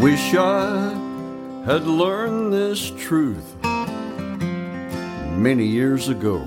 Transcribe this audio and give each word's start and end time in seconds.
wish 0.00 0.34
I 0.34 0.94
had 1.66 1.86
learned 1.86 2.54
this 2.54 2.90
truth 2.92 3.54
many 5.36 5.66
years 5.66 6.08
ago. 6.08 6.38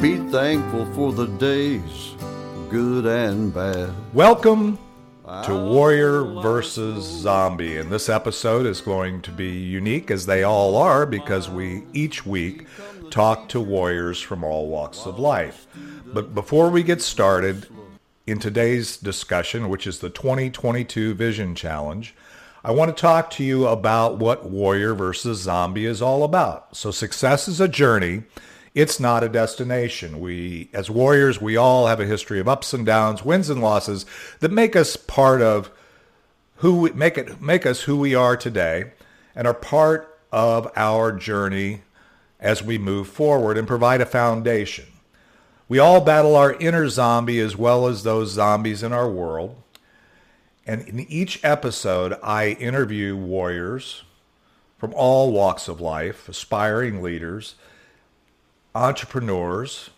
Be 0.00 0.18
thankful 0.30 0.86
for 0.94 1.12
the 1.12 1.26
days, 1.26 2.14
good 2.70 3.04
and 3.06 3.52
bad. 3.52 3.92
Welcome 4.14 4.78
to 5.42 5.56
Warrior 5.56 6.22
versus 6.40 7.04
Zombie. 7.04 7.78
And 7.78 7.90
this 7.90 8.08
episode 8.08 8.64
is 8.64 8.80
going 8.80 9.20
to 9.22 9.32
be 9.32 9.50
unique, 9.50 10.12
as 10.12 10.24
they 10.24 10.44
all 10.44 10.76
are, 10.76 11.04
because 11.04 11.50
we 11.50 11.82
each 11.92 12.24
week 12.24 12.66
talk 13.10 13.48
to 13.48 13.60
warriors 13.60 14.20
from 14.20 14.44
all 14.44 14.68
walks 14.68 15.04
of 15.04 15.18
life. 15.18 15.66
But 16.06 16.32
before 16.32 16.70
we 16.70 16.84
get 16.84 17.02
started, 17.02 17.66
in 18.26 18.38
today's 18.38 18.96
discussion, 18.96 19.68
which 19.68 19.86
is 19.86 19.98
the 19.98 20.10
2022 20.10 21.14
Vision 21.14 21.54
Challenge, 21.54 22.14
I 22.64 22.70
want 22.70 22.96
to 22.96 23.00
talk 23.00 23.30
to 23.32 23.44
you 23.44 23.66
about 23.66 24.18
what 24.18 24.48
Warrior 24.48 24.94
versus 24.94 25.40
Zombie 25.40 25.86
is 25.86 26.00
all 26.00 26.22
about. 26.22 26.76
So, 26.76 26.92
success 26.92 27.48
is 27.48 27.60
a 27.60 27.66
journey. 27.66 28.22
It's 28.74 29.00
not 29.00 29.24
a 29.24 29.28
destination. 29.28 30.20
We, 30.20 30.70
as 30.72 30.88
warriors, 30.88 31.40
we 31.40 31.56
all 31.56 31.88
have 31.88 31.98
a 31.98 32.06
history 32.06 32.38
of 32.38 32.48
ups 32.48 32.72
and 32.72 32.86
downs, 32.86 33.24
wins 33.24 33.50
and 33.50 33.60
losses 33.60 34.06
that 34.38 34.52
make 34.52 34.76
us 34.76 34.96
part 34.96 35.42
of 35.42 35.70
who 36.56 36.82
we, 36.82 36.92
make 36.92 37.18
it 37.18 37.42
make 37.42 37.66
us 37.66 37.82
who 37.82 37.96
we 37.96 38.14
are 38.14 38.36
today, 38.36 38.92
and 39.34 39.48
are 39.48 39.54
part 39.54 40.20
of 40.30 40.70
our 40.76 41.10
journey 41.10 41.82
as 42.38 42.62
we 42.62 42.78
move 42.78 43.08
forward 43.08 43.58
and 43.58 43.66
provide 43.66 44.00
a 44.00 44.06
foundation. 44.06 44.86
We 45.72 45.78
all 45.78 46.02
battle 46.02 46.36
our 46.36 46.52
inner 46.52 46.86
zombie 46.90 47.40
as 47.40 47.56
well 47.56 47.86
as 47.86 48.02
those 48.02 48.32
zombies 48.32 48.82
in 48.82 48.92
our 48.92 49.08
world. 49.08 49.56
And 50.66 50.86
in 50.86 51.00
each 51.00 51.42
episode, 51.42 52.12
I 52.22 52.48
interview 52.48 53.16
warriors 53.16 54.02
from 54.76 54.92
all 54.92 55.32
walks 55.32 55.68
of 55.68 55.80
life, 55.80 56.28
aspiring 56.28 57.00
leaders, 57.00 57.54
entrepreneurs, 58.74 59.88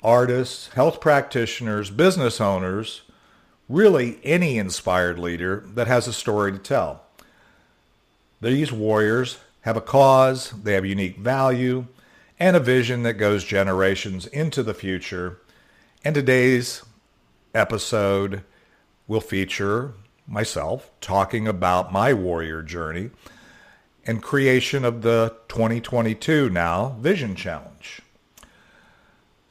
artists, 0.00 0.68
health 0.74 1.00
practitioners, 1.00 1.90
business 1.90 2.40
owners, 2.40 3.02
really 3.68 4.20
any 4.22 4.58
inspired 4.58 5.18
leader 5.18 5.64
that 5.74 5.88
has 5.88 6.06
a 6.06 6.12
story 6.12 6.52
to 6.52 6.58
tell. 6.58 7.02
These 8.40 8.70
warriors 8.70 9.38
have 9.62 9.76
a 9.76 9.80
cause, 9.80 10.52
they 10.52 10.74
have 10.74 10.86
unique 10.86 11.16
value, 11.16 11.88
and 12.40 12.56
a 12.56 12.60
vision 12.60 13.02
that 13.02 13.14
goes 13.14 13.44
generations 13.44 14.26
into 14.26 14.62
the 14.62 14.72
future. 14.72 15.38
And 16.02 16.14
today's 16.14 16.82
episode 17.54 18.42
will 19.06 19.20
feature 19.20 19.92
myself 20.26 20.90
talking 21.02 21.46
about 21.46 21.92
my 21.92 22.14
warrior 22.14 22.62
journey 22.62 23.10
and 24.06 24.22
creation 24.22 24.84
of 24.86 25.02
the 25.02 25.36
2022 25.48 26.48
now 26.48 26.96
Vision 27.00 27.34
Challenge. 27.34 28.00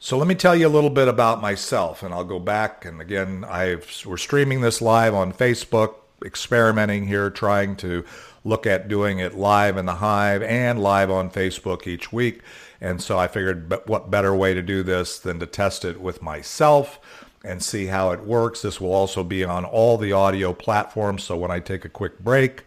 So 0.00 0.18
let 0.18 0.26
me 0.26 0.34
tell 0.34 0.56
you 0.56 0.66
a 0.66 0.68
little 0.68 0.90
bit 0.90 1.08
about 1.08 1.42
myself, 1.42 2.02
and 2.02 2.12
I'll 2.12 2.24
go 2.24 2.38
back. 2.38 2.86
And 2.86 3.00
again, 3.00 3.44
I've, 3.44 4.02
we're 4.06 4.16
streaming 4.16 4.62
this 4.62 4.80
live 4.80 5.14
on 5.14 5.32
Facebook, 5.32 5.94
experimenting 6.24 7.06
here, 7.06 7.30
trying 7.30 7.76
to 7.76 8.04
look 8.44 8.66
at 8.66 8.88
doing 8.88 9.18
it 9.18 9.34
live 9.34 9.76
in 9.76 9.86
the 9.86 9.96
Hive 9.96 10.42
and 10.42 10.82
live 10.82 11.10
on 11.10 11.30
Facebook 11.30 11.86
each 11.86 12.12
week. 12.12 12.40
And 12.80 13.02
so 13.02 13.18
I 13.18 13.28
figured, 13.28 13.72
what 13.86 14.10
better 14.10 14.34
way 14.34 14.54
to 14.54 14.62
do 14.62 14.82
this 14.82 15.18
than 15.18 15.38
to 15.40 15.46
test 15.46 15.84
it 15.84 16.00
with 16.00 16.22
myself 16.22 16.98
and 17.44 17.62
see 17.62 17.86
how 17.86 18.10
it 18.10 18.20
works. 18.20 18.62
This 18.62 18.80
will 18.80 18.92
also 18.92 19.22
be 19.22 19.44
on 19.44 19.64
all 19.64 19.98
the 19.98 20.12
audio 20.12 20.52
platforms. 20.52 21.24
So 21.24 21.36
when 21.36 21.50
I 21.50 21.60
take 21.60 21.84
a 21.84 21.88
quick 21.88 22.18
break, 22.18 22.64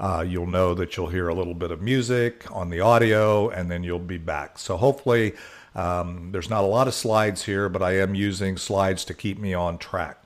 uh, 0.00 0.24
you'll 0.26 0.46
know 0.46 0.74
that 0.74 0.96
you'll 0.96 1.08
hear 1.08 1.28
a 1.28 1.34
little 1.34 1.54
bit 1.54 1.70
of 1.70 1.82
music 1.82 2.44
on 2.50 2.70
the 2.70 2.80
audio 2.80 3.48
and 3.48 3.70
then 3.70 3.82
you'll 3.82 3.98
be 3.98 4.18
back. 4.18 4.58
So 4.58 4.76
hopefully, 4.76 5.34
um, 5.74 6.30
there's 6.32 6.50
not 6.50 6.64
a 6.64 6.66
lot 6.66 6.88
of 6.88 6.94
slides 6.94 7.44
here, 7.44 7.68
but 7.68 7.82
I 7.82 7.98
am 7.98 8.14
using 8.14 8.56
slides 8.56 9.04
to 9.06 9.14
keep 9.14 9.38
me 9.38 9.54
on 9.54 9.78
track. 9.78 10.18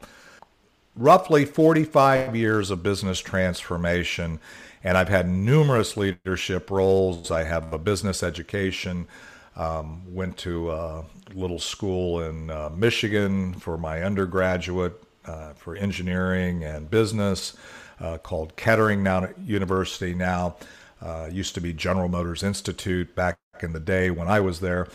Roughly 0.95 1.45
45 1.47 2.37
years 2.37 2.71
of 2.71 2.83
business 2.83 3.19
transformation 3.19 4.41
and 4.85 4.99
I've 4.99 5.09
had 5.09 5.29
numerous 5.29 5.97
leadership 5.97 6.71
roles. 6.71 7.31
I 7.31 7.45
have 7.45 7.73
a 7.73 7.79
business 7.79 8.23
education. 8.23 9.07
Um, 9.55 10.03
went 10.15 10.39
to 10.39 10.71
a 10.71 11.05
little 11.35 11.59
school 11.59 12.23
in 12.23 12.51
uh, 12.51 12.71
Michigan 12.75 13.53
for 13.55 13.77
my 13.77 14.03
undergraduate 14.03 15.03
uh, 15.27 15.53
for 15.53 15.77
engineering 15.77 16.65
and 16.65 16.91
business 16.91 17.55
uh, 18.01 18.19
called 18.19 18.57
Kettering 18.57 19.03
now 19.03 19.29
University 19.45 20.15
now. 20.15 20.57
Uh, 21.01 21.29
used 21.31 21.55
to 21.55 21.61
be 21.61 21.73
General 21.73 22.09
Motors 22.09 22.43
Institute 22.43 23.15
back 23.15 23.39
in 23.61 23.73
the 23.73 23.81
day 23.81 24.11
when 24.11 24.29
I 24.29 24.41
was 24.41 24.61
there. 24.61 24.89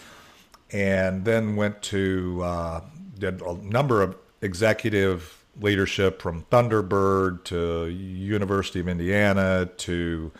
And 0.71 1.23
then 1.23 1.55
went 1.55 1.81
to, 1.83 2.41
uh, 2.43 2.81
did 3.17 3.41
a 3.41 3.53
number 3.55 4.01
of 4.01 4.17
executive 4.41 5.45
leadership 5.61 6.21
from 6.21 6.43
Thunderbird 6.51 7.43
to 7.45 7.87
University 7.87 8.79
of 8.79 8.87
Indiana 8.87 9.69
to 9.77 10.31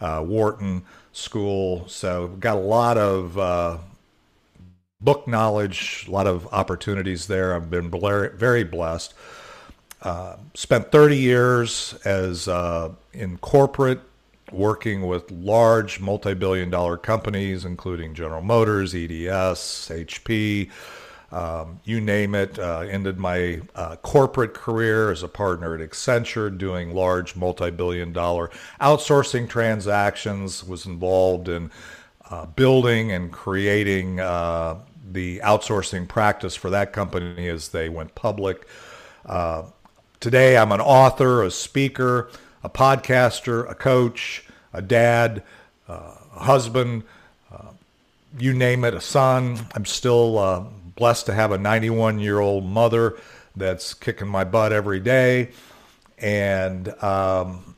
uh, 0.00 0.22
Wharton 0.26 0.84
School. 1.12 1.86
So 1.88 2.28
got 2.28 2.56
a 2.56 2.60
lot 2.60 2.98
of 2.98 3.38
uh, 3.38 3.78
book 5.00 5.26
knowledge, 5.26 6.04
a 6.08 6.10
lot 6.10 6.26
of 6.26 6.46
opportunities 6.52 7.26
there. 7.26 7.54
I've 7.54 7.70
been 7.70 7.90
very 7.90 8.64
blessed. 8.64 9.14
Uh, 10.02 10.36
spent 10.54 10.92
30 10.92 11.16
years 11.16 11.94
as 12.04 12.48
uh, 12.48 12.92
in 13.12 13.38
corporate, 13.38 14.00
working 14.52 15.06
with 15.06 15.30
large 15.30 15.98
multi-billion 15.98 16.70
dollar 16.70 16.96
companies, 16.96 17.64
including 17.64 18.14
General 18.14 18.42
Motors, 18.42 18.94
EDS, 18.94 19.90
HP, 19.90 20.70
Um, 21.32 21.80
you 21.84 22.00
name 22.00 22.34
it. 22.34 22.58
Uh, 22.58 22.80
ended 22.80 23.18
my 23.18 23.60
uh, 23.74 23.96
corporate 23.96 24.54
career 24.54 25.10
as 25.10 25.22
a 25.22 25.28
partner 25.28 25.74
at 25.74 25.80
Accenture, 25.80 26.56
doing 26.56 26.94
large 26.94 27.34
multi-billion 27.34 28.12
dollar 28.12 28.50
outsourcing 28.80 29.48
transactions. 29.48 30.62
Was 30.62 30.86
involved 30.86 31.48
in 31.48 31.70
uh, 32.30 32.46
building 32.46 33.12
and 33.12 33.32
creating 33.32 34.20
uh, 34.20 34.76
the 35.12 35.40
outsourcing 35.40 36.06
practice 36.06 36.54
for 36.54 36.70
that 36.70 36.92
company 36.92 37.48
as 37.48 37.68
they 37.68 37.88
went 37.88 38.14
public. 38.14 38.66
Uh, 39.24 39.64
today, 40.20 40.56
I'm 40.56 40.72
an 40.72 40.80
author, 40.80 41.42
a 41.42 41.50
speaker, 41.50 42.30
a 42.62 42.70
podcaster, 42.70 43.68
a 43.70 43.74
coach, 43.74 44.44
a 44.72 44.82
dad, 44.82 45.42
uh, 45.88 46.14
a 46.36 46.44
husband, 46.44 47.02
you 48.38 48.52
name 48.52 48.84
it, 48.84 48.94
a 48.94 49.00
son. 49.00 49.58
I'm 49.74 49.84
still 49.84 50.38
uh, 50.38 50.64
blessed 50.96 51.26
to 51.26 51.34
have 51.34 51.52
a 51.52 51.58
91 51.58 52.18
year 52.18 52.40
old 52.40 52.64
mother 52.64 53.16
that's 53.54 53.94
kicking 53.94 54.28
my 54.28 54.44
butt 54.44 54.72
every 54.72 55.00
day. 55.00 55.50
And 56.18 56.88
um, 57.02 57.76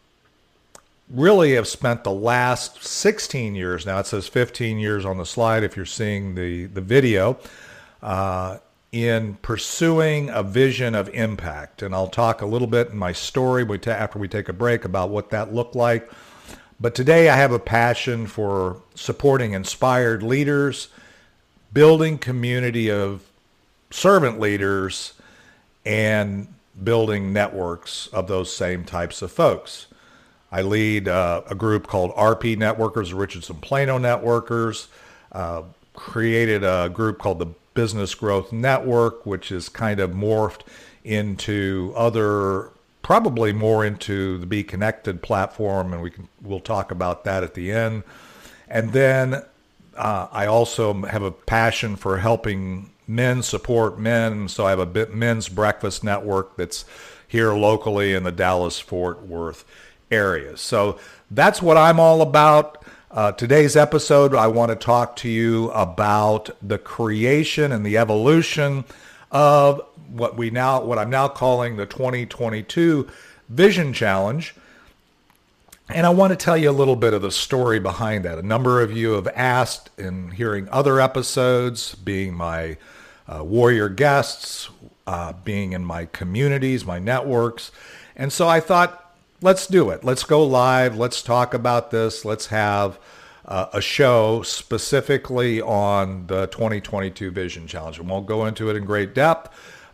really 1.11 1.53
have 1.53 1.69
spent 1.69 2.05
the 2.05 2.13
last 2.13 2.85
16 2.85 3.55
years 3.55 3.87
now, 3.87 3.99
it 3.99 4.07
says 4.07 4.29
15 4.29 4.79
years 4.79 5.05
on 5.05 5.19
the 5.19 5.27
slide 5.27 5.65
if 5.65 5.77
you're 5.77 5.87
seeing 5.87 6.35
the, 6.35 6.67
the 6.67 6.81
video, 6.81 7.39
uh, 8.03 8.59
in 8.93 9.35
pursuing 9.43 10.31
a 10.31 10.43
vision 10.43 10.95
of 10.95 11.09
impact. 11.11 11.83
And 11.83 11.95
I'll 11.95 12.09
talk 12.09 12.41
a 12.41 12.47
little 12.47 12.67
bit 12.67 12.89
in 12.89 12.97
my 12.97 13.13
story 13.13 13.67
after 13.87 14.19
we 14.19 14.29
take 14.29 14.49
a 14.49 14.53
break 14.53 14.85
about 14.85 15.11
what 15.11 15.31
that 15.31 15.53
looked 15.53 15.77
like. 15.77 16.11
But 16.81 16.95
today 16.95 17.29
I 17.29 17.37
have 17.37 17.53
a 17.53 17.59
passion 17.59 18.27
for 18.27 18.81
supporting 18.95 19.53
inspired 19.53 20.23
leaders, 20.23 20.89
building 21.73 22.19
community 22.19 22.91
of 22.91 23.23
servant 23.91 24.39
leaders, 24.39 25.15
and 25.85 26.47
building 26.85 27.33
networks 27.33 28.09
of 28.09 28.29
those 28.29 28.55
same 28.55 28.85
types 28.85 29.23
of 29.23 29.33
folks. 29.33 29.87
I 30.51 30.63
lead 30.63 31.09
uh, 31.09 31.43
a 31.49 31.55
group 31.55 31.87
called 31.87 32.15
RP 32.15 32.57
Networkers, 32.57 33.19
Richardson 33.19 33.57
Plano 33.57 33.99
Networkers. 33.99 34.87
Uh, 35.33 35.63
created 35.95 36.65
a 36.65 36.89
group 36.89 37.19
called 37.19 37.39
the 37.39 37.49
Business 37.75 38.15
Growth 38.15 38.53
Network, 38.53 39.27
which 39.27 39.53
is 39.53 39.69
kind 39.69 40.01
of 40.01 40.11
morphed 40.11 40.61
into 41.05 41.93
other, 41.97 42.71
probably 43.03 43.53
more 43.53 43.85
into 43.85 44.39
the 44.39 44.47
Be 44.47 44.63
Connected 44.63 45.23
platform, 45.23 45.93
and 45.93 46.03
we 46.03 46.11
can 46.11 46.29
we'll 46.43 46.61
talk 46.61 46.91
about 46.91 47.25
that 47.25 47.43
at 47.43 47.55
the 47.55 47.73
end. 47.73 48.05
And 48.69 48.93
then 48.93 49.43
uh, 49.99 50.29
I 50.31 50.47
also 50.47 51.03
have 51.03 51.23
a 51.23 51.31
passion 51.31 51.97
for 51.97 52.19
helping 52.19 52.91
men 53.07 53.43
support 53.43 53.99
men, 53.99 54.49
so 54.49 54.67
I 54.67 54.71
have 54.71 54.97
a 54.97 55.07
men's 55.09 55.49
breakfast 55.49 56.05
network 56.05 56.57
that's 56.57 56.85
here 57.27 57.53
locally 57.53 58.15
in 58.15 58.23
the 58.23 58.33
Dallas 58.33 58.79
Fort 58.79 59.23
Worth 59.27 59.65
areas. 60.11 60.61
So 60.61 60.99
that's 61.31 61.61
what 61.61 61.77
I'm 61.77 62.01
all 62.01 62.23
about. 62.23 62.85
Uh, 63.11 63.33
today's 63.33 63.75
episode, 63.75 64.35
I 64.35 64.49
want 64.49 64.71
to 64.71 64.77
talk 64.77 65.17
to 65.17 65.29
you 65.29 65.71
about 65.71 66.51
the 66.67 66.79
creation 66.79 67.73
and 67.73 67.85
the 67.85 67.97
evolution 67.97 68.85
of 69.31 69.81
what 70.09 70.37
we 70.37 70.51
now, 70.51 70.83
what 70.83 70.99
I'm 70.99 71.11
now 71.11 71.29
calling 71.29 71.77
the 71.77 71.87
2022 71.87 73.09
Vision 73.49 73.93
Challenge. 73.93 74.55
And 75.91 76.05
I 76.05 76.11
want 76.11 76.33
to 76.33 76.37
tell 76.37 76.57
you 76.57 76.69
a 76.69 76.73
little 76.73 76.97
bit 76.97 77.15
of 77.15 77.23
the 77.23 77.31
story 77.31 77.79
behind 77.79 78.27
that. 78.27 78.37
A 78.39 78.43
number 78.43 78.83
of 78.83 78.95
you 78.95 79.13
have 79.13 79.27
asked 79.29 79.89
in 79.97 80.33
hearing 80.33 80.69
other 80.69 81.01
episodes, 81.01 81.95
being 81.95 82.35
my 82.35 82.77
uh, 83.27 83.43
warrior 83.43 83.89
guests, 83.89 84.69
uh, 85.07 85.33
being 85.33 85.73
in 85.73 85.83
my 85.83 86.05
communities, 86.05 86.85
my 86.85 86.99
networks. 86.99 87.73
And 88.15 88.31
so 88.31 88.47
I 88.47 88.61
thought 88.61 89.15
let's 89.41 89.67
do 89.67 89.89
it. 89.89 90.05
Let's 90.05 90.25
go 90.25 90.45
live. 90.45 90.99
Let's 90.99 91.23
talk 91.23 91.55
about 91.55 91.91
this. 91.91 92.23
Let's 92.23 92.49
have 92.49 92.99
uh, 93.47 93.69
a 93.73 93.81
show 93.81 94.43
specifically 94.43 95.63
on 95.63 96.27
the 96.27 96.49
2022 96.49 97.31
Vision 97.31 97.67
Challenge. 97.67 97.99
We 97.99 98.07
won't 98.07 98.27
go 98.27 98.45
into 98.45 98.69
it 98.69 98.77
in 98.77 98.85
great 98.85 99.15
depth, 99.15 99.51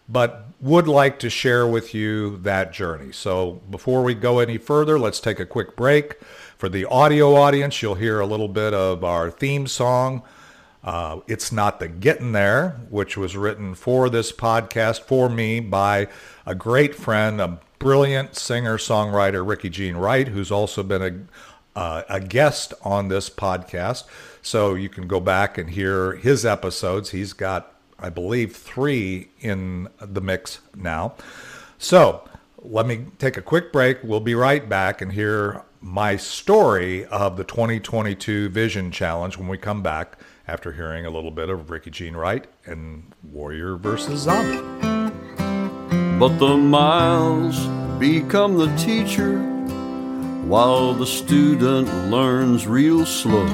but 0.09 0.47
would 0.61 0.89
like 0.89 1.19
to 1.19 1.31
share 1.31 1.67
with 1.67 1.95
you 1.95 2.39
that 2.39 2.73
journey. 2.73 3.13
So 3.13 3.61
before 3.71 4.03
we 4.03 4.15
go 4.15 4.39
any 4.39 4.59
further, 4.59 4.99
let's 4.99 5.21
take 5.21 5.41
a 5.41 5.47
quick 5.47 5.77
break. 5.77 6.21
For 6.57 6.69
the 6.69 6.85
audio 6.87 7.35
audience, 7.35 7.83
you'll 7.83 7.97
hear 7.97 8.21
a 8.21 8.27
little 8.27 8.49
bit 8.49 8.73
of 8.73 9.05
our 9.05 9.31
theme 9.31 9.67
song. 9.67 10.23
Uh, 10.83 11.21
it's 11.27 11.51
not 11.51 11.81
the 11.81 11.89
getting 11.89 12.33
there, 12.33 12.77
which 12.91 13.17
was 13.17 13.37
written 13.37 13.75
for 13.75 14.11
this 14.11 14.33
podcast 14.33 15.01
for 15.01 15.29
me 15.29 15.61
by 15.61 16.09
a 16.45 16.55
great 16.55 16.95
friend, 16.95 17.41
a 17.41 17.59
brilliant 17.79 18.37
singer 18.37 18.77
songwriter 18.77 19.47
Ricky 19.47 19.71
Jean 19.71 19.97
Wright, 19.97 20.29
who's 20.29 20.51
also 20.51 20.83
been 20.83 21.03
a 21.03 21.79
uh, 21.79 22.03
a 22.09 22.21
guest 22.21 22.73
on 22.83 23.09
this 23.09 23.29
podcast. 23.29 24.05
So 24.43 24.75
you 24.75 24.89
can 24.89 25.07
go 25.07 25.21
back 25.21 25.59
and 25.59 25.71
hear 25.71 26.15
his 26.17 26.45
episodes. 26.47 27.11
He's 27.11 27.33
got, 27.33 27.74
I 28.05 28.11
believe, 28.11 28.55
three 28.55 29.31
in 29.41 29.89
the 29.99 30.21
mix 30.21 30.59
now. 30.77 31.15
So 31.79 32.29
let 32.59 32.87
me 32.87 33.07
take 33.19 33.39
a 33.39 33.41
quick 33.41 33.73
break. 33.73 34.05
We'll 34.05 34.21
be 34.21 34.35
right 34.35 34.69
back 34.69 35.01
and 35.01 35.11
hear 35.11 35.63
my 35.81 36.17
story 36.17 37.07
of 37.07 37.39
the 37.39 37.45
2022 37.45 38.51
Vision 38.51 38.91
Challenge 38.91 39.39
when 39.39 39.49
we 39.49 39.57
come 39.57 39.83
back 39.83 40.19
after 40.47 40.73
hearing 40.73 41.07
a 41.07 41.11
little 41.11 41.31
bit 41.31 41.49
of 41.49 41.71
Ricky 41.71 41.91
Jean 41.91 42.15
Wright 42.15 42.47
and 42.67 43.11
Warrior 43.23 43.77
versus 43.77 44.21
Zombie. 44.21 44.61
But 46.19 46.37
the 46.39 46.59
miles 46.59 47.59
become 47.99 48.59
the 48.59 48.75
teacher 48.77 49.39
while 50.45 50.93
the 50.93 51.07
student 51.07 51.89
learns 52.11 52.67
real 52.67 53.07
slow. 53.07 53.47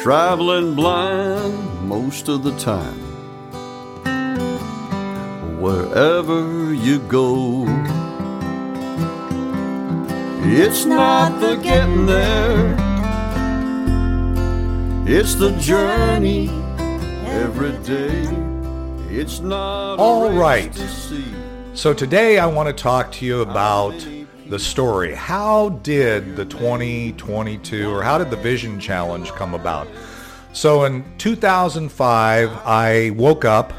Traveling 0.00 0.74
blind 0.74 1.88
most 1.88 2.28
of 2.28 2.42
the 2.42 2.58
time. 2.58 3.01
Wherever 5.62 6.74
you 6.74 6.98
go, 6.98 7.66
it's 10.42 10.84
not 10.84 11.38
the 11.38 11.54
getting 11.54 12.04
there, 12.04 12.74
it's 15.06 15.36
the 15.36 15.52
journey 15.60 16.48
every 17.26 17.78
day. 17.84 18.24
It's 19.08 19.38
not 19.38 20.00
all 20.00 20.32
right. 20.32 20.74
So 21.74 21.94
today 21.94 22.40
I 22.40 22.46
want 22.46 22.68
to 22.68 22.72
talk 22.72 23.12
to 23.12 23.24
you 23.24 23.42
about 23.42 23.94
the 24.48 24.58
story. 24.58 25.14
How 25.14 25.68
did 25.84 26.34
the 26.34 26.44
2022 26.44 27.88
or 27.88 28.02
how 28.02 28.18
did 28.18 28.30
the 28.30 28.36
Vision 28.36 28.80
Challenge 28.80 29.30
come 29.34 29.54
about? 29.54 29.86
So 30.54 30.86
in 30.86 31.04
2005, 31.18 32.50
I 32.64 33.10
woke 33.10 33.44
up 33.44 33.72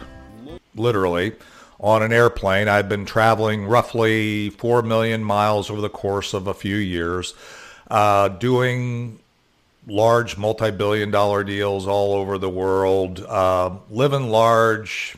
literally 0.76 1.34
on 1.84 2.02
an 2.02 2.14
airplane. 2.14 2.70
I'd 2.70 2.88
been 2.88 3.06
traveling 3.06 3.66
roughly 3.66 4.50
4 4.52 4.82
million 4.84 5.22
miles 5.22 5.70
over 5.70 5.82
the 5.82 5.90
course 5.90 6.34
of 6.34 6.48
a 6.48 6.54
few 6.54 6.78
years, 6.78 7.34
uh, 7.92 8.30
doing 8.30 9.20
large 9.86 10.38
multi-billion 10.38 11.12
dollar 11.12 11.44
deals 11.44 11.86
all 11.86 12.14
over 12.14 12.38
the 12.38 12.50
world, 12.50 13.20
uh, 13.28 13.70
living 13.90 14.30
large, 14.30 15.18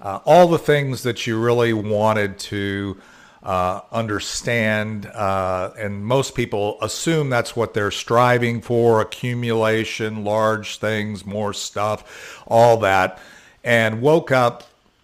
uh, 0.00 0.20
all 0.24 0.46
the 0.46 0.58
things 0.58 1.02
that 1.02 1.26
you 1.26 1.40
really 1.40 1.72
wanted 1.72 2.38
to 2.38 2.96
uh, 3.42 3.80
understand. 3.90 5.06
Uh, 5.06 5.72
and 5.76 6.04
most 6.04 6.36
people 6.36 6.78
assume 6.82 7.30
that's 7.30 7.56
what 7.56 7.74
they're 7.74 7.90
striving 7.90 8.60
for 8.60 9.00
accumulation, 9.00 10.22
large 10.22 10.78
things, 10.78 11.26
more 11.26 11.52
stuff, 11.52 12.44
all 12.46 12.76
that. 12.76 13.18
And 13.64 14.00
woke 14.00 14.30
up 14.30 14.62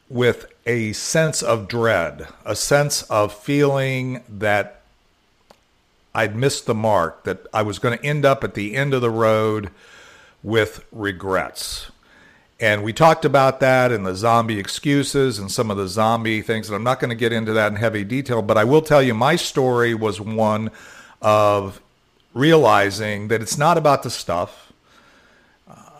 with 0.08 0.51
a 0.66 0.92
sense 0.92 1.42
of 1.42 1.68
dread, 1.68 2.28
a 2.44 2.54
sense 2.54 3.02
of 3.04 3.34
feeling 3.34 4.22
that 4.28 4.82
I'd 6.14 6.36
missed 6.36 6.66
the 6.66 6.74
mark, 6.74 7.24
that 7.24 7.46
I 7.52 7.62
was 7.62 7.78
going 7.78 7.98
to 7.98 8.04
end 8.04 8.24
up 8.24 8.44
at 8.44 8.54
the 8.54 8.74
end 8.74 8.94
of 8.94 9.00
the 9.00 9.10
road 9.10 9.70
with 10.42 10.84
regrets. 10.92 11.90
And 12.60 12.84
we 12.84 12.92
talked 12.92 13.24
about 13.24 13.58
that 13.60 13.90
and 13.90 14.06
the 14.06 14.14
zombie 14.14 14.58
excuses 14.58 15.38
and 15.38 15.50
some 15.50 15.70
of 15.70 15.76
the 15.76 15.88
zombie 15.88 16.42
things. 16.42 16.68
And 16.68 16.76
I'm 16.76 16.84
not 16.84 17.00
going 17.00 17.10
to 17.10 17.16
get 17.16 17.32
into 17.32 17.52
that 17.54 17.72
in 17.72 17.76
heavy 17.76 18.04
detail, 18.04 18.40
but 18.40 18.56
I 18.56 18.62
will 18.62 18.82
tell 18.82 19.02
you 19.02 19.14
my 19.14 19.34
story 19.34 19.94
was 19.94 20.20
one 20.20 20.70
of 21.20 21.80
realizing 22.34 23.28
that 23.28 23.42
it's 23.42 23.58
not 23.58 23.78
about 23.78 24.04
the 24.04 24.10
stuff. 24.10 24.71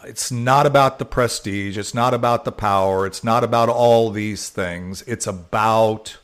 It's 0.04 0.32
not 0.32 0.66
about 0.66 0.98
the 0.98 1.04
prestige. 1.04 1.78
It's 1.78 1.94
not 1.94 2.14
about 2.14 2.44
the 2.44 2.52
power. 2.52 3.06
It's 3.06 3.22
not 3.22 3.44
about 3.44 3.68
all 3.68 4.10
these 4.10 4.48
things. 4.50 5.02
It's 5.02 5.26
about 5.26 6.18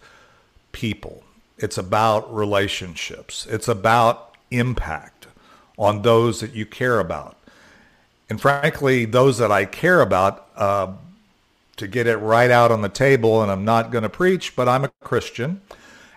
people. 0.72 1.22
It's 1.58 1.78
about 1.78 2.34
relationships. 2.34 3.46
It's 3.46 3.68
about 3.68 4.36
impact 4.50 5.26
on 5.78 6.02
those 6.02 6.40
that 6.40 6.54
you 6.54 6.66
care 6.66 6.98
about 6.98 7.38
and 8.30 8.40
frankly, 8.40 9.04
those 9.04 9.38
that 9.38 9.50
I 9.50 9.64
care 9.64 10.00
about, 10.00 10.48
uh, 10.56 10.92
to 11.76 11.86
get 11.86 12.06
it 12.06 12.16
right 12.16 12.50
out 12.50 12.70
on 12.70 12.82
the 12.82 12.88
table, 12.88 13.42
and 13.42 13.50
I'm 13.50 13.64
not 13.64 13.90
going 13.90 14.02
to 14.02 14.08
preach, 14.08 14.54
but 14.56 14.68
I'm 14.68 14.84
a 14.84 14.90
Christian. 15.00 15.62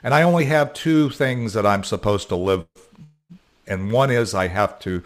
And 0.03 0.13
I 0.13 0.23
only 0.23 0.45
have 0.45 0.73
two 0.73 1.09
things 1.11 1.53
that 1.53 1.65
I'm 1.65 1.83
supposed 1.83 2.27
to 2.29 2.35
live. 2.35 2.65
And 3.67 3.91
one 3.91 4.09
is 4.09 4.33
I 4.33 4.47
have 4.47 4.79
to 4.79 5.03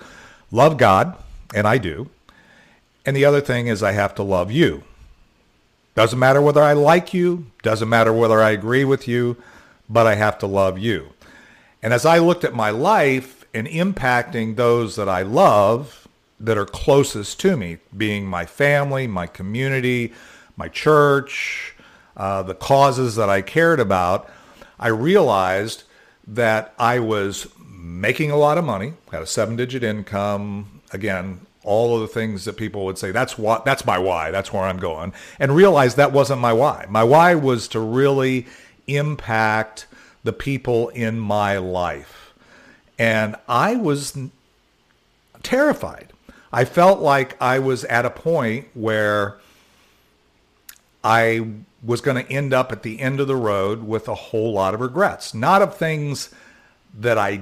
love 0.52 0.78
God, 0.78 1.16
and 1.54 1.68
I 1.68 1.78
do. 1.78 2.10
And 3.06 3.16
the 3.16 3.26
other 3.26 3.42
thing 3.42 3.68
is 3.68 3.84
I 3.84 3.92
have 3.92 4.16
to 4.16 4.24
love 4.24 4.52
you. 4.52 4.84
Doesn't 5.96 6.20
matter 6.20 6.42
whether 6.42 6.62
I 6.62 6.74
like 6.74 7.14
you, 7.14 7.46
doesn't 7.64 7.88
matter 7.88 8.12
whether 8.12 8.42
I 8.42 8.52
agree 8.52 8.84
with 8.84 9.08
you, 9.08 9.38
but 9.90 10.06
I 10.06 10.16
have 10.16 10.38
to 10.40 10.48
love 10.48 10.78
you. 10.78 11.10
And 11.82 11.94
as 11.94 12.06
I 12.06 12.18
looked 12.18 12.44
at 12.44 12.54
my 12.54 12.70
life 12.70 13.46
and 13.54 13.68
impacting 13.68 14.56
those 14.56 14.96
that 14.96 15.08
I 15.08 15.22
love 15.22 16.08
that 16.40 16.58
are 16.58 16.66
closest 16.66 17.40
to 17.42 17.56
me, 17.56 17.78
being 17.96 18.26
my 18.26 18.46
family, 18.46 19.08
my 19.08 19.28
community, 19.28 20.12
my 20.58 20.68
church, 20.68 21.76
uh, 22.18 22.44
the 22.44 22.56
causes 22.56 23.16
that 23.16 23.30
I 23.30 23.42
cared 23.42 23.80
about, 23.80 24.30
I 24.80 24.88
realized 24.88 25.84
that 26.28 26.74
I 26.78 27.00
was 27.00 27.48
making 27.70 28.32
a 28.32 28.38
lot 28.38 28.58
of 28.58 28.66
money, 28.66 28.94
had 29.12 29.22
a 29.22 29.28
seven 29.28 29.56
digit 29.56 29.84
income, 29.84 30.82
again, 30.92 31.45
all 31.66 31.96
of 31.96 32.02
the 32.02 32.08
things 32.08 32.46
that 32.46 32.56
people 32.56 32.86
would 32.86 32.98
say 32.98 33.12
that's 33.12 33.38
what 33.38 33.66
that's 33.66 33.86
my 33.86 33.98
why 33.98 34.32
that's 34.32 34.54
where 34.54 34.64
i'm 34.64 34.78
going 34.78 35.12
and 35.40 35.56
realize 35.56 35.96
that 35.96 36.12
wasn't 36.12 36.40
my 36.40 36.54
why. 36.54 36.86
My 36.90 37.04
why 37.04 37.36
was 37.36 37.68
to 37.70 37.80
really 37.80 38.46
impact 38.88 39.88
the 40.24 40.34
people 40.34 40.90
in 40.90 41.20
my 41.20 41.58
life. 41.58 42.34
And 42.98 43.36
i 43.48 43.76
was 43.76 44.18
terrified. 45.44 46.14
I 46.54 46.66
felt 46.66 47.00
like 47.00 47.42
i 47.42 47.60
was 47.60 47.84
at 47.86 48.06
a 48.06 48.10
point 48.10 48.68
where 48.74 49.38
i 51.04 51.46
was 51.84 52.02
going 52.02 52.24
to 52.24 52.32
end 52.32 52.54
up 52.54 52.72
at 52.72 52.82
the 52.84 53.00
end 53.00 53.20
of 53.20 53.28
the 53.28 53.36
road 53.36 53.84
with 53.84 54.08
a 54.08 54.16
whole 54.16 54.54
lot 54.54 54.74
of 54.74 54.80
regrets. 54.82 55.34
Not 55.34 55.62
of 55.62 55.76
things 55.76 56.30
that 56.98 57.18
i 57.18 57.42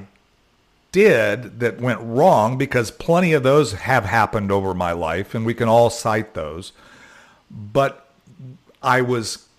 did 0.93 1.59
that 1.59 1.81
went 1.81 1.99
wrong 2.01 2.57
because 2.57 2.91
plenty 2.91 3.33
of 3.33 3.43
those 3.43 3.73
have 3.73 4.05
happened 4.05 4.51
over 4.51 4.73
my 4.73 4.93
life 4.93 5.35
and 5.35 5.45
we 5.45 5.53
can 5.53 5.67
all 5.67 5.89
cite 5.89 6.33
those. 6.35 6.71
But 7.51 8.07
I 8.81 9.01
was 9.01 9.49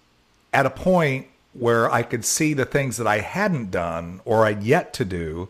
at 0.55 0.65
a 0.65 0.71
point 0.71 1.27
where 1.53 1.93
I 1.93 2.03
could 2.03 2.25
see 2.25 2.55
the 2.55 2.65
things 2.65 2.97
that 2.97 3.07
I 3.07 3.19
hadn't 3.19 3.71
done 3.71 4.21
or 4.25 4.47
I'd 4.47 4.63
yet 4.63 4.95
to 4.95 5.05
do 5.05 5.49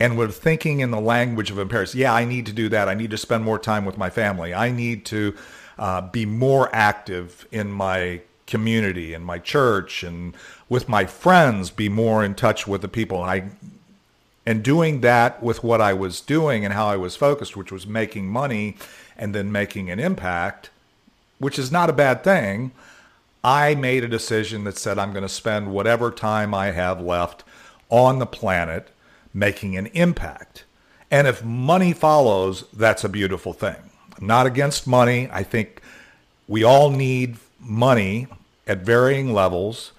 and 0.00 0.16
was 0.16 0.38
thinking 0.38 0.80
in 0.80 0.92
the 0.92 1.00
language 1.00 1.50
of 1.50 1.58
imperative. 1.58 1.96
Yeah, 1.96 2.14
I 2.14 2.24
need 2.24 2.46
to 2.46 2.52
do 2.52 2.68
that. 2.68 2.88
I 2.88 2.94
need 2.94 3.10
to 3.10 3.18
spend 3.18 3.44
more 3.44 3.58
time 3.58 3.84
with 3.84 3.98
my 3.98 4.10
family. 4.10 4.54
I 4.54 4.70
need 4.70 5.04
to 5.06 5.34
uh, 5.78 6.00
be 6.02 6.26
more 6.26 6.70
active 6.72 7.46
in 7.50 7.72
my 7.72 8.20
community 8.46 9.14
and 9.14 9.24
my 9.24 9.38
church 9.38 10.04
and 10.04 10.34
with 10.68 10.88
my 10.88 11.04
friends, 11.04 11.70
be 11.70 11.88
more 11.88 12.24
in 12.24 12.34
touch 12.34 12.68
with 12.68 12.82
the 12.82 12.88
people 12.88 13.20
I 13.20 13.50
and 14.48 14.62
doing 14.62 15.02
that 15.02 15.42
with 15.42 15.62
what 15.62 15.78
I 15.78 15.92
was 15.92 16.22
doing 16.22 16.64
and 16.64 16.72
how 16.72 16.86
I 16.86 16.96
was 16.96 17.16
focused, 17.16 17.54
which 17.54 17.70
was 17.70 17.86
making 17.86 18.28
money 18.28 18.78
and 19.14 19.34
then 19.34 19.52
making 19.52 19.90
an 19.90 20.00
impact, 20.00 20.70
which 21.38 21.58
is 21.58 21.70
not 21.70 21.90
a 21.90 21.92
bad 21.92 22.24
thing, 22.24 22.72
I 23.44 23.74
made 23.74 24.04
a 24.04 24.08
decision 24.08 24.64
that 24.64 24.78
said 24.78 24.98
I'm 24.98 25.12
going 25.12 25.22
to 25.22 25.28
spend 25.28 25.70
whatever 25.70 26.10
time 26.10 26.54
I 26.54 26.70
have 26.70 26.98
left 26.98 27.44
on 27.90 28.20
the 28.20 28.26
planet 28.26 28.88
making 29.34 29.76
an 29.76 29.88
impact. 29.88 30.64
And 31.10 31.26
if 31.26 31.44
money 31.44 31.92
follows, 31.92 32.64
that's 32.72 33.04
a 33.04 33.10
beautiful 33.10 33.52
thing. 33.52 33.90
I'm 34.18 34.26
not 34.26 34.46
against 34.46 34.86
money. 34.86 35.28
I 35.30 35.42
think 35.42 35.82
we 36.46 36.64
all 36.64 36.88
need 36.88 37.36
money 37.60 38.28
at 38.66 38.78
varying 38.78 39.34
levels 39.34 39.92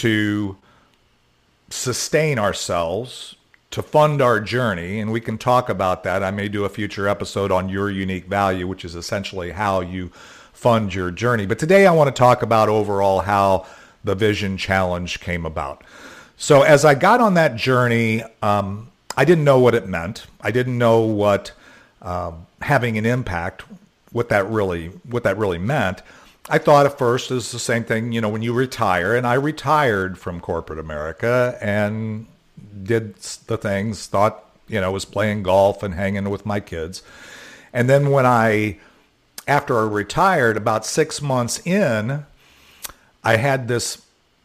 to 0.00 0.56
sustain 1.68 2.38
ourselves 2.38 3.36
to 3.72 3.82
fund 3.82 4.22
our 4.22 4.38
journey, 4.38 5.00
and 5.00 5.10
we 5.10 5.20
can 5.20 5.38
talk 5.38 5.68
about 5.68 6.04
that. 6.04 6.22
I 6.22 6.30
may 6.30 6.48
do 6.48 6.64
a 6.64 6.68
future 6.68 7.08
episode 7.08 7.50
on 7.50 7.68
your 7.68 7.90
unique 7.90 8.26
value, 8.26 8.68
which 8.68 8.84
is 8.84 8.94
essentially 8.94 9.50
how 9.50 9.80
you 9.80 10.08
fund 10.52 10.94
your 10.94 11.10
journey. 11.10 11.46
But 11.46 11.58
today 11.58 11.86
I 11.86 11.92
want 11.92 12.14
to 12.14 12.18
talk 12.18 12.42
about 12.42 12.68
overall 12.68 13.20
how 13.20 13.66
the 14.04 14.14
Vision 14.14 14.56
Challenge 14.56 15.20
came 15.20 15.46
about. 15.46 15.84
So 16.36 16.62
as 16.62 16.84
I 16.84 16.94
got 16.94 17.20
on 17.20 17.34
that 17.34 17.56
journey, 17.56 18.22
um, 18.42 18.90
I 19.16 19.24
didn't 19.24 19.44
know 19.44 19.58
what 19.58 19.74
it 19.74 19.88
meant. 19.88 20.26
I 20.40 20.50
didn't 20.50 20.76
know 20.76 21.00
what 21.00 21.52
um, 22.02 22.46
having 22.60 22.98
an 22.98 23.06
impact, 23.06 23.62
what 24.12 24.28
that 24.28 24.48
really, 24.48 24.88
what 25.08 25.22
that 25.22 25.38
really 25.38 25.58
meant. 25.58 26.02
I 26.50 26.58
thought 26.58 26.84
at 26.84 26.98
first 26.98 27.30
it 27.30 27.34
was 27.34 27.52
the 27.52 27.58
same 27.58 27.84
thing, 27.84 28.12
you 28.12 28.20
know, 28.20 28.28
when 28.28 28.42
you 28.42 28.52
retire, 28.52 29.14
and 29.14 29.26
I 29.26 29.34
retired 29.34 30.18
from 30.18 30.40
corporate 30.40 30.78
America, 30.78 31.56
and 31.62 32.26
did 32.82 33.16
the 33.46 33.56
things, 33.56 34.06
thought, 34.06 34.44
you 34.68 34.80
know, 34.80 34.90
was 34.90 35.04
playing 35.04 35.42
golf 35.42 35.82
and 35.82 35.94
hanging 35.94 36.30
with 36.30 36.46
my 36.46 36.60
kids. 36.60 37.02
And 37.72 37.88
then 37.88 38.10
when 38.10 38.26
I, 38.26 38.78
after 39.46 39.78
I 39.78 39.84
retired, 39.84 40.56
about 40.56 40.84
six 40.86 41.20
months 41.22 41.64
in, 41.66 42.24
I 43.24 43.36
had 43.36 43.68
this 43.68 44.02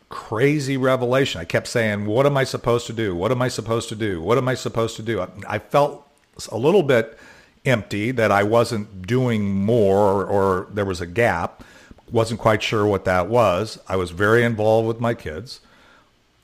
crazy 0.09 0.77
revelation. 0.77 1.41
I 1.41 1.45
kept 1.45 1.67
saying, 1.67 2.05
what 2.05 2.25
am 2.25 2.37
I 2.37 2.43
supposed 2.43 2.87
to 2.87 2.93
do? 2.93 3.15
What 3.15 3.31
am 3.31 3.41
I 3.41 3.47
supposed 3.47 3.89
to 3.89 3.95
do? 3.95 4.21
What 4.21 4.37
am 4.37 4.47
I 4.47 4.53
supposed 4.53 4.95
to 4.97 5.03
do? 5.03 5.25
I 5.47 5.59
felt 5.59 6.07
a 6.51 6.57
little 6.57 6.83
bit 6.83 7.17
empty 7.65 8.11
that 8.11 8.31
I 8.31 8.43
wasn't 8.43 9.05
doing 9.05 9.53
more 9.53 9.97
or, 9.97 10.25
or 10.25 10.67
there 10.71 10.85
was 10.85 11.01
a 11.01 11.07
gap. 11.07 11.63
Wasn't 12.11 12.39
quite 12.39 12.63
sure 12.63 12.85
what 12.85 13.03
that 13.05 13.27
was. 13.27 13.79
I 13.87 13.97
was 13.97 14.11
very 14.11 14.43
involved 14.43 14.87
with 14.87 15.01
my 15.01 15.13
kids. 15.13 15.59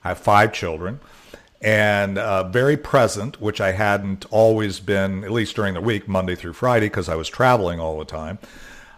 I 0.03 0.09
have 0.09 0.17
five 0.17 0.51
children 0.51 0.99
and 1.63 2.17
uh, 2.17 2.43
very 2.43 2.75
present, 2.75 3.39
which 3.39 3.61
I 3.61 3.71
hadn't 3.71 4.25
always 4.31 4.81
been, 4.81 5.23
at 5.23 5.31
least 5.31 5.55
during 5.55 5.75
the 5.75 5.81
week, 5.81 6.07
Monday 6.09 6.35
through 6.35 6.53
Friday, 6.53 6.87
because 6.87 7.07
I 7.07 7.15
was 7.15 7.29
traveling 7.29 7.79
all 7.79 7.97
the 7.97 8.05
time. 8.05 8.37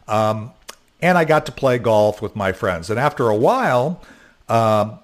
Um, 0.08 0.52
and 1.00 1.18
I 1.18 1.26
got 1.26 1.46
to 1.46 1.52
play 1.52 1.78
golf 1.78 2.22
with 2.22 2.36
my 2.36 2.52
friends. 2.52 2.90
And 2.90 3.00
after 3.00 3.30
a 3.30 3.36
while, 3.36 4.02
uh, 4.50 4.98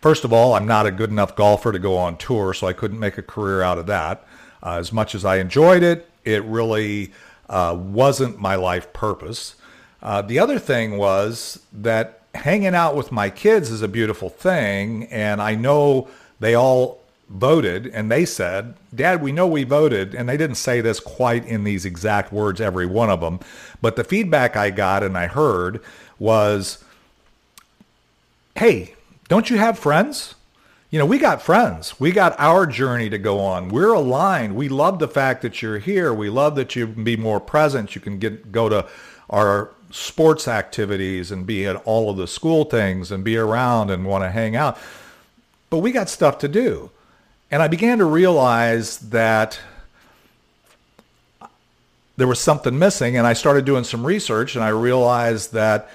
first 0.00 0.24
of 0.24 0.32
all, 0.32 0.54
I'm 0.54 0.66
not 0.66 0.86
a 0.86 0.92
good 0.92 1.10
enough 1.10 1.34
golfer 1.34 1.72
to 1.72 1.80
go 1.80 1.96
on 1.96 2.16
tour, 2.16 2.54
so 2.54 2.68
I 2.68 2.72
couldn't 2.72 3.00
make 3.00 3.18
a 3.18 3.22
career 3.22 3.60
out 3.60 3.78
of 3.78 3.86
that. 3.86 4.24
Uh, 4.62 4.76
as 4.76 4.92
much 4.92 5.14
as 5.16 5.24
I 5.24 5.36
enjoyed 5.36 5.82
it, 5.82 6.08
it 6.24 6.44
really 6.44 7.12
uh, 7.48 7.76
wasn't 7.76 8.38
my 8.38 8.54
life 8.54 8.92
purpose. 8.92 9.56
Uh, 10.00 10.22
the 10.22 10.38
other 10.38 10.60
thing 10.60 10.96
was 10.96 11.60
that 11.72 12.22
hanging 12.34 12.74
out 12.74 12.94
with 12.94 13.10
my 13.10 13.30
kids 13.30 13.70
is 13.70 13.82
a 13.82 13.88
beautiful 13.88 14.28
thing, 14.28 15.04
and 15.06 15.42
I 15.42 15.56
know 15.56 16.08
they 16.40 16.54
all 16.54 17.00
voted 17.28 17.86
and 17.86 18.10
they 18.10 18.24
said, 18.24 18.74
Dad, 18.94 19.22
we 19.22 19.30
know 19.30 19.46
we 19.46 19.62
voted. 19.62 20.14
And 20.14 20.28
they 20.28 20.36
didn't 20.36 20.56
say 20.56 20.80
this 20.80 20.98
quite 20.98 21.46
in 21.46 21.64
these 21.64 21.84
exact 21.84 22.32
words, 22.32 22.60
every 22.60 22.86
one 22.86 23.08
of 23.08 23.20
them. 23.20 23.40
But 23.80 23.96
the 23.96 24.04
feedback 24.04 24.56
I 24.56 24.70
got 24.70 25.02
and 25.02 25.16
I 25.16 25.28
heard 25.28 25.80
was, 26.18 26.82
Hey, 28.56 28.94
don't 29.28 29.48
you 29.48 29.58
have 29.58 29.78
friends? 29.78 30.34
You 30.90 30.98
know, 30.98 31.06
we 31.06 31.18
got 31.18 31.40
friends. 31.40 32.00
We 32.00 32.10
got 32.10 32.34
our 32.38 32.66
journey 32.66 33.08
to 33.10 33.18
go 33.18 33.38
on. 33.38 33.68
We're 33.68 33.92
aligned. 33.92 34.56
We 34.56 34.68
love 34.68 34.98
the 34.98 35.06
fact 35.06 35.40
that 35.42 35.62
you're 35.62 35.78
here. 35.78 36.12
We 36.12 36.28
love 36.28 36.56
that 36.56 36.74
you 36.74 36.88
can 36.88 37.04
be 37.04 37.16
more 37.16 37.38
present. 37.38 37.94
You 37.94 38.00
can 38.00 38.18
get 38.18 38.50
go 38.50 38.68
to 38.68 38.88
our 39.30 39.70
sports 39.92 40.48
activities 40.48 41.30
and 41.30 41.46
be 41.46 41.64
at 41.64 41.76
all 41.84 42.10
of 42.10 42.16
the 42.16 42.26
school 42.26 42.64
things 42.64 43.12
and 43.12 43.22
be 43.22 43.36
around 43.36 43.90
and 43.90 44.04
want 44.04 44.24
to 44.24 44.30
hang 44.30 44.56
out. 44.56 44.76
But 45.70 45.78
we 45.78 45.92
got 45.92 46.08
stuff 46.08 46.38
to 46.38 46.48
do. 46.48 46.90
And 47.50 47.62
I 47.62 47.68
began 47.68 47.98
to 47.98 48.04
realize 48.04 48.98
that 48.98 49.58
there 52.16 52.26
was 52.26 52.40
something 52.40 52.78
missing. 52.78 53.16
And 53.16 53.26
I 53.26 53.32
started 53.32 53.64
doing 53.64 53.84
some 53.84 54.04
research 54.04 54.54
and 54.54 54.62
I 54.62 54.68
realized 54.68 55.52
that 55.54 55.88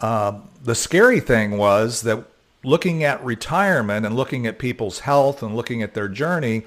uh, 0.00 0.38
the 0.62 0.74
scary 0.74 1.20
thing 1.20 1.56
was 1.58 2.02
that 2.02 2.24
looking 2.62 3.04
at 3.04 3.22
retirement 3.24 4.06
and 4.06 4.14
looking 4.14 4.46
at 4.46 4.58
people's 4.58 5.00
health 5.00 5.42
and 5.42 5.56
looking 5.56 5.82
at 5.82 5.94
their 5.94 6.08
journey, 6.08 6.62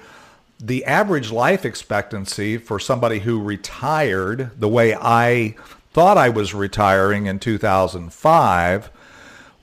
the 0.60 0.84
average 0.84 1.30
life 1.30 1.64
expectancy 1.64 2.58
for 2.58 2.78
somebody 2.78 3.20
who 3.20 3.42
retired 3.42 4.50
the 4.58 4.68
way 4.68 4.94
I 4.94 5.54
thought 5.92 6.18
I 6.18 6.28
was 6.28 6.54
retiring 6.54 7.26
in 7.26 7.38
2005 7.38 8.90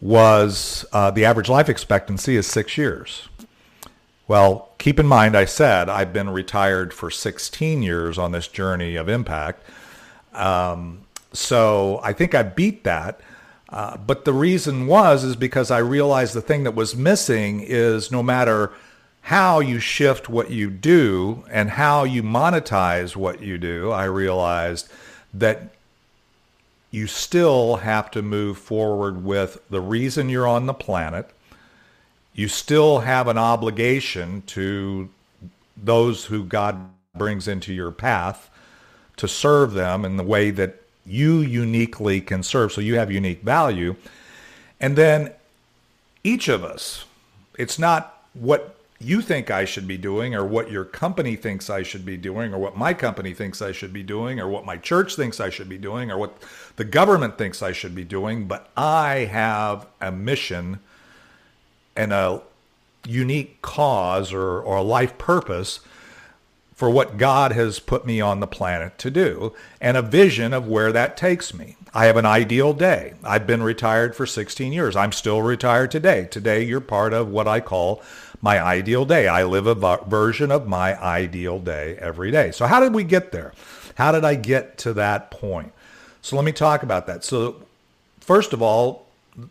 was 0.02 0.86
uh, 0.92 1.12
the 1.12 1.25
average 1.25 1.50
life 1.50 1.70
expectancy 1.70 2.36
is 2.36 2.48
six 2.48 2.78
years. 2.78 3.28
Well, 4.28 4.70
keep 4.80 5.00
in 5.00 5.06
mind, 5.06 5.36
I 5.38 5.46
said 5.46 5.88
I've 5.88 6.12
been 6.12 6.30
retired 6.30 6.94
for 6.94 7.12
16 7.12 7.84
years 7.84 8.18
on 8.18 8.32
this 8.32 8.48
journey 8.48 8.96
of 8.96 9.08
impact. 9.08 9.64
Um, 10.34 11.06
so 11.32 12.00
I 12.04 12.14
think 12.14 12.34
I 12.34 12.44
beat 12.44 12.84
that. 12.84 13.22
Uh, 13.70 13.98
but 13.98 14.25
the 14.25 14.34
reason 14.34 14.88
was 14.88 15.24
is 15.24 15.36
because 15.36 15.72
I 15.72 15.80
realized 15.80 16.34
the 16.34 16.42
thing 16.42 16.64
that 16.64 16.75
was 16.75 16.96
missing 16.96 17.62
is 17.62 18.12
no 18.12 18.24
matter 18.24 18.72
how 19.22 19.60
you 19.60 19.80
shift 19.80 20.30
what 20.30 20.52
you 20.52 20.70
do 20.70 21.44
and 21.50 21.72
how 21.72 22.04
you 22.04 22.22
monetize 22.22 23.16
what 23.16 23.42
you 23.42 23.58
do, 23.58 23.92
I 23.92 24.06
realized 24.06 24.88
that 25.34 25.75
you 26.96 27.08
still 27.08 27.75
have 27.75 28.10
to 28.10 28.22
move 28.22 28.58
forward 28.58 29.22
with 29.22 29.60
the 29.70 29.82
reason 29.82 30.30
you're 30.30 30.48
on 30.48 30.66
the 30.66 30.74
planet. 30.74 31.30
You 32.34 32.48
still 32.48 33.00
have 33.00 33.28
an 33.28 33.38
obligation 33.38 34.44
to 34.44 35.10
those 35.75 36.24
who 36.24 36.46
God 36.46 36.90
brings 37.14 37.50
into 37.50 37.74
your 37.74 37.92
path 37.92 38.50
to 39.18 39.28
serve 39.28 39.74
them 39.74 40.06
in 40.06 40.16
the 40.16 40.24
way 40.24 40.52
that 40.52 40.84
you 41.06 41.42
uniquely 41.42 42.22
can 42.22 42.42
serve. 42.44 42.72
So 42.72 42.80
you 42.80 42.96
have 42.96 43.12
unique 43.12 43.42
value. 43.42 43.98
And 44.80 44.96
then 44.96 45.34
each 46.24 46.48
of 46.48 46.64
us, 46.64 47.04
it's 47.60 47.78
not 47.78 48.24
what 48.34 48.75
you 49.00 49.22
think 49.22 49.52
I 49.52 49.66
should 49.66 49.88
be 49.88 49.98
doing 49.98 50.34
or 50.34 50.46
what 50.46 50.72
your 50.72 50.86
company 50.86 51.36
thinks 51.36 51.70
I 51.70 51.84
should 51.84 52.06
be 52.06 52.16
doing 52.16 52.54
or 52.54 52.58
what 52.58 52.78
my 52.78 52.94
company 52.94 53.34
thinks 53.34 53.62
I 53.62 53.72
should 53.72 53.92
be 53.92 54.04
doing 54.04 54.40
or 54.40 54.48
what 54.48 54.66
my 54.66 54.78
church 54.78 55.16
thinks 55.16 55.40
I 55.40 55.50
should 55.50 55.68
be 55.68 55.78
doing 55.78 56.10
or 56.12 56.18
what 56.18 56.42
the 56.78 56.86
government 56.86 57.38
thinks 57.38 57.62
I 57.62 57.74
should 57.74 57.94
be 57.94 58.06
doing, 58.06 58.46
but 58.48 58.70
I 58.78 59.25
have 59.32 59.86
a 60.00 60.12
mission 60.12 60.80
and 61.96 62.14
a 62.14 62.42
unique 63.06 63.62
cause 63.62 64.32
or, 64.32 64.62
or 64.62 64.78
a 64.78 64.82
life 64.82 65.18
purpose 65.18 65.82
for 66.74 66.90
what 66.90 67.18
God 67.18 67.52
has 67.54 67.80
put 67.80 68.06
me 68.06 68.20
on 68.20 68.40
the 68.40 68.48
planet 68.48 68.98
to 69.00 69.12
do 69.12 69.54
and 69.80 69.96
a 69.96 70.02
vision 70.02 70.54
of 70.54 70.68
where 70.68 70.92
that 70.92 71.16
takes 71.18 71.54
me. 71.54 71.75
I 71.94 72.08
have 72.08 72.18
an 72.18 72.25
ideal 72.25 72.74
day. 72.74 73.14
I've 73.24 73.48
been 73.48 73.64
retired 73.64 74.16
for 74.16 74.25
16 74.25 74.74
years. 74.74 74.98
I'm 74.98 75.14
still 75.14 75.42
retired 75.42 75.92
today. 75.92 76.28
Today, 76.30 76.64
you're 76.64 76.82
part 76.82 77.14
of 77.14 77.30
what 77.30 77.48
I 77.48 77.62
call 77.62 78.02
my 78.42 78.62
ideal 78.62 79.06
day. 79.06 79.27
I 79.27 79.44
live 79.44 79.68
a 79.68 79.98
version 80.06 80.51
of 80.51 80.68
my 80.68 81.01
ideal 81.01 81.60
day 81.60 81.98
every 82.00 82.32
day. 82.32 82.51
So, 82.51 82.65
how 82.65 82.80
did 82.80 82.94
we 82.94 83.04
get 83.04 83.32
there? 83.32 83.54
How 83.96 84.12
did 84.12 84.25
I 84.25 84.36
get 84.36 84.77
to 84.80 84.94
that 84.94 85.32
point? 85.32 85.72
So, 86.22 86.36
let 86.36 86.46
me 86.46 86.51
talk 86.51 86.84
about 86.84 87.08
that. 87.08 87.24
So, 87.24 87.63
first 88.20 88.54
of 88.54 88.62
all, 88.62 89.08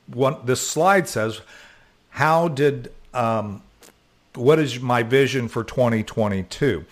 one, 0.07 0.37
this 0.45 0.67
slide 0.67 1.09
says, 1.09 1.41
How 2.11 2.49
did, 2.49 2.93
um, 3.13 3.63
what 4.35 4.59
is 4.59 4.81
my 4.81 5.03
vision 5.03 5.49
for 5.49 5.65
2022? 5.65 6.85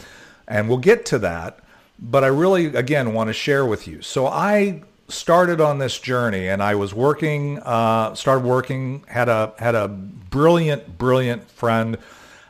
And 0.49 0.69
we'll 0.69 0.79
get 0.79 1.07
to 1.07 1.19
that. 1.21 1.61
But 1.99 2.25
I 2.25 2.29
really, 2.29 2.67
again, 2.67 3.15
want 3.15 3.29
to 3.29 3.33
share 3.33 3.65
with 3.65 3.87
you. 3.87 4.03
So 4.03 4.27
I 4.27 4.83
started 5.09 5.61
on 5.61 5.79
this 5.79 5.99
journey 5.99 6.49
and 6.49 6.63
I 6.63 6.75
was 6.75 6.95
working, 6.95 7.59
uh, 7.61 8.15
started 8.15 8.45
working, 8.45 9.05
had 9.09 9.29
a, 9.29 9.53
had 9.59 9.75
a 9.75 9.89
brilliant, 9.89 10.99
brilliant 10.99 11.51
friend, 11.51 11.99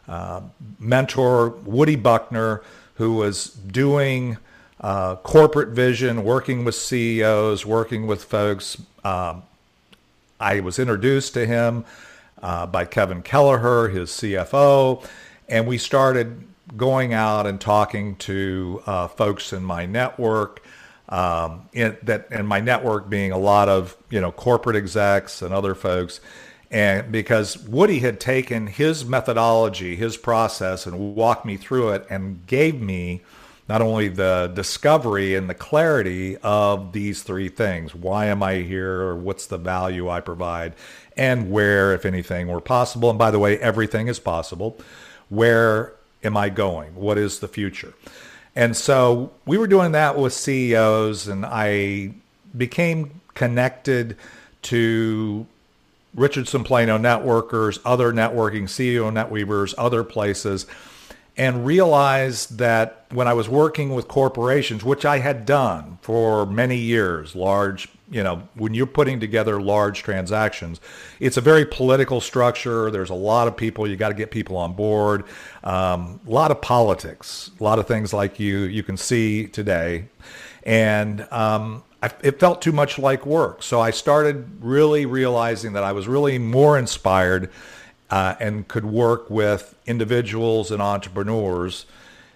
uh, 0.09 0.43
mentor, 0.79 1.51
Woody 1.51 1.97
Buckner, 1.97 2.63
who 2.95 3.15
was 3.15 3.47
doing 3.49 4.37
uh, 4.81 5.17
corporate 5.17 5.71
vision, 5.71 6.25
working 6.25 6.65
with 6.65 6.75
CEOs, 6.75 7.65
working 7.65 8.07
with 8.07 8.25
folks. 8.25 8.81
Um, 9.05 9.45
I 10.41 10.61
was 10.61 10.79
introduced 10.79 11.35
to 11.35 11.47
him 11.47 11.85
uh, 12.43 12.67
by 12.67 12.85
Kevin 12.85 13.23
Kelleher, 13.23 13.89
his 13.89 14.11
CFO, 14.11 15.07
and 15.49 15.67
we 15.67 15.79
started 15.79 16.49
going 16.77 17.13
out 17.13 17.47
and 17.47 17.61
talking 17.61 18.17
to 18.17 18.83
uh, 18.87 19.07
folks 19.07 19.53
in 19.53 19.63
my 19.63 19.87
network. 19.87 20.63
Um, 21.13 21.69
in, 21.75 21.99
that 22.05 22.29
and 22.31 22.49
my 22.49 22.61
network 22.61 23.11
being 23.11 23.33
a 23.33 23.39
lot 23.39 23.69
of 23.69 23.99
you 24.09 24.19
know 24.19 24.33
corporate 24.33 24.77
execs 24.77 25.43
and 25.43 25.53
other 25.53 25.75
folks, 25.75 26.21
and 26.71 27.13
because 27.13 27.59
Woody 27.59 27.99
had 27.99 28.19
taken 28.19 28.67
his 28.67 29.05
methodology, 29.05 29.95
his 29.95 30.17
process, 30.17 30.87
and 30.87 31.15
walked 31.15 31.45
me 31.45 31.59
through 31.59 31.91
it, 31.91 32.07
and 32.09 32.47
gave 32.47 32.81
me 32.81 33.21
not 33.69 33.83
only 33.83 34.09
the 34.09 34.51
discovery 34.55 35.35
and 35.35 35.51
the 35.51 35.55
clarity 35.55 36.39
of 36.39 36.93
these 36.93 37.23
three 37.23 37.51
things: 37.51 37.95
why 37.95 38.25
am 38.25 38.43
I 38.43 38.63
here, 38.63 39.03
or 39.03 39.15
what's 39.15 39.47
the 39.47 39.59
value 39.59 40.09
I 40.09 40.21
provide, 40.23 40.73
and 41.15 41.51
where, 41.51 41.93
if 41.93 42.07
anything, 42.07 42.49
were 42.49 42.63
possible. 42.63 43.11
And 43.11 43.19
by 43.19 43.31
the 43.31 43.39
way, 43.39 43.59
everything 43.59 44.09
is 44.09 44.19
possible. 44.19 44.79
Where 45.29 45.93
am 46.25 46.39
I 46.39 46.49
going? 46.49 46.95
What 46.95 47.19
is 47.19 47.41
the 47.41 47.49
future? 47.49 47.93
And 48.55 48.77
so 48.77 49.33
we 49.47 49.57
were 49.57 49.67
doing 49.67 49.93
that 49.93 50.19
with 50.19 50.33
CEOs, 50.33 51.27
and 51.27 51.47
I 51.47 52.15
became 52.57 53.21
connected 53.35 54.17
to 54.63 55.47
Richardson 56.15 56.63
Plano 56.63 56.99
networkers, 56.99 57.79
other 57.85 58.13
networking, 58.13 58.65
CEO 58.65 59.11
netweavers, 59.11 59.75
other 59.79 60.05
places, 60.05 60.67
and 61.37 61.65
realized 61.65 62.59
that 62.59 63.07
when 63.11 63.27
I 63.27 63.33
was 63.33 63.49
working 63.49 63.95
with 63.95 64.07
corporations, 64.07 64.85
which 64.85 65.07
I 65.07 65.19
had 65.19 65.47
done 65.47 65.99
for 66.03 66.45
many 66.45 66.77
years, 66.77 67.35
large 67.35 67.89
you 68.13 68.23
know, 68.23 68.47
when 68.55 68.75
you're 68.75 68.87
putting 68.87 69.19
together 69.19 69.61
large 69.61 70.03
transactions, 70.03 70.81
it's 71.19 71.39
a 71.39 71.41
very 71.41 71.65
political 71.65 72.21
structure. 72.21 72.91
There's 72.91 73.09
a 73.11 73.15
lot 73.15 73.49
of 73.49 73.57
people. 73.57 73.89
You 73.89 73.97
got 73.97 74.11
to 74.11 74.15
get 74.15 74.31
people 74.31 74.57
on 74.59 74.75
board. 74.75 75.25
Um, 75.65 76.21
a 76.27 76.31
lot 76.31 76.51
of 76.51 76.61
politics. 76.61 77.51
A 77.59 77.65
lot 77.65 77.79
of 77.79 77.89
things 77.89 78.13
like 78.13 78.39
you 78.39 78.61
you 78.61 78.83
can 78.83 78.99
see 78.99 79.47
today, 79.47 80.05
and 80.63 81.27
um, 81.33 81.83
I, 82.03 82.11
it 82.23 82.39
felt 82.39 82.61
too 82.61 82.73
much 82.73 82.99
like 82.99 83.25
work. 83.25 83.63
So 83.63 83.81
I 83.81 83.91
started 83.91 84.47
really 84.61 85.07
realizing 85.07 85.73
that 85.73 85.83
I 85.83 85.93
was 85.93 86.07
really 86.07 86.39
more 86.39 86.79
inspired 86.79 87.51
uh, 88.11 88.35
and 88.39 88.69
could 88.69 88.85
work 88.85 89.31
with 89.31 89.75
individuals 89.87 90.71
and 90.71 90.83
entrepreneurs 90.83 91.87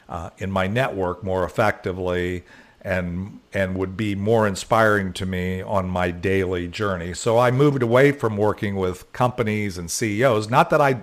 uh, 0.08 0.30
in 0.38 0.50
my 0.50 0.66
network 0.66 1.22
more 1.22 1.44
effectively 1.44 2.44
and 2.86 3.40
and 3.52 3.76
would 3.76 3.96
be 3.96 4.14
more 4.14 4.46
inspiring 4.46 5.12
to 5.12 5.26
me 5.26 5.60
on 5.60 5.88
my 5.88 6.12
daily 6.12 6.68
journey. 6.68 7.12
So 7.14 7.36
I 7.36 7.50
moved 7.50 7.82
away 7.82 8.12
from 8.12 8.36
working 8.36 8.76
with 8.76 9.12
companies 9.12 9.76
and 9.76 9.90
CEOs. 9.90 10.48
Not 10.48 10.70
that 10.70 10.80
I 10.80 11.02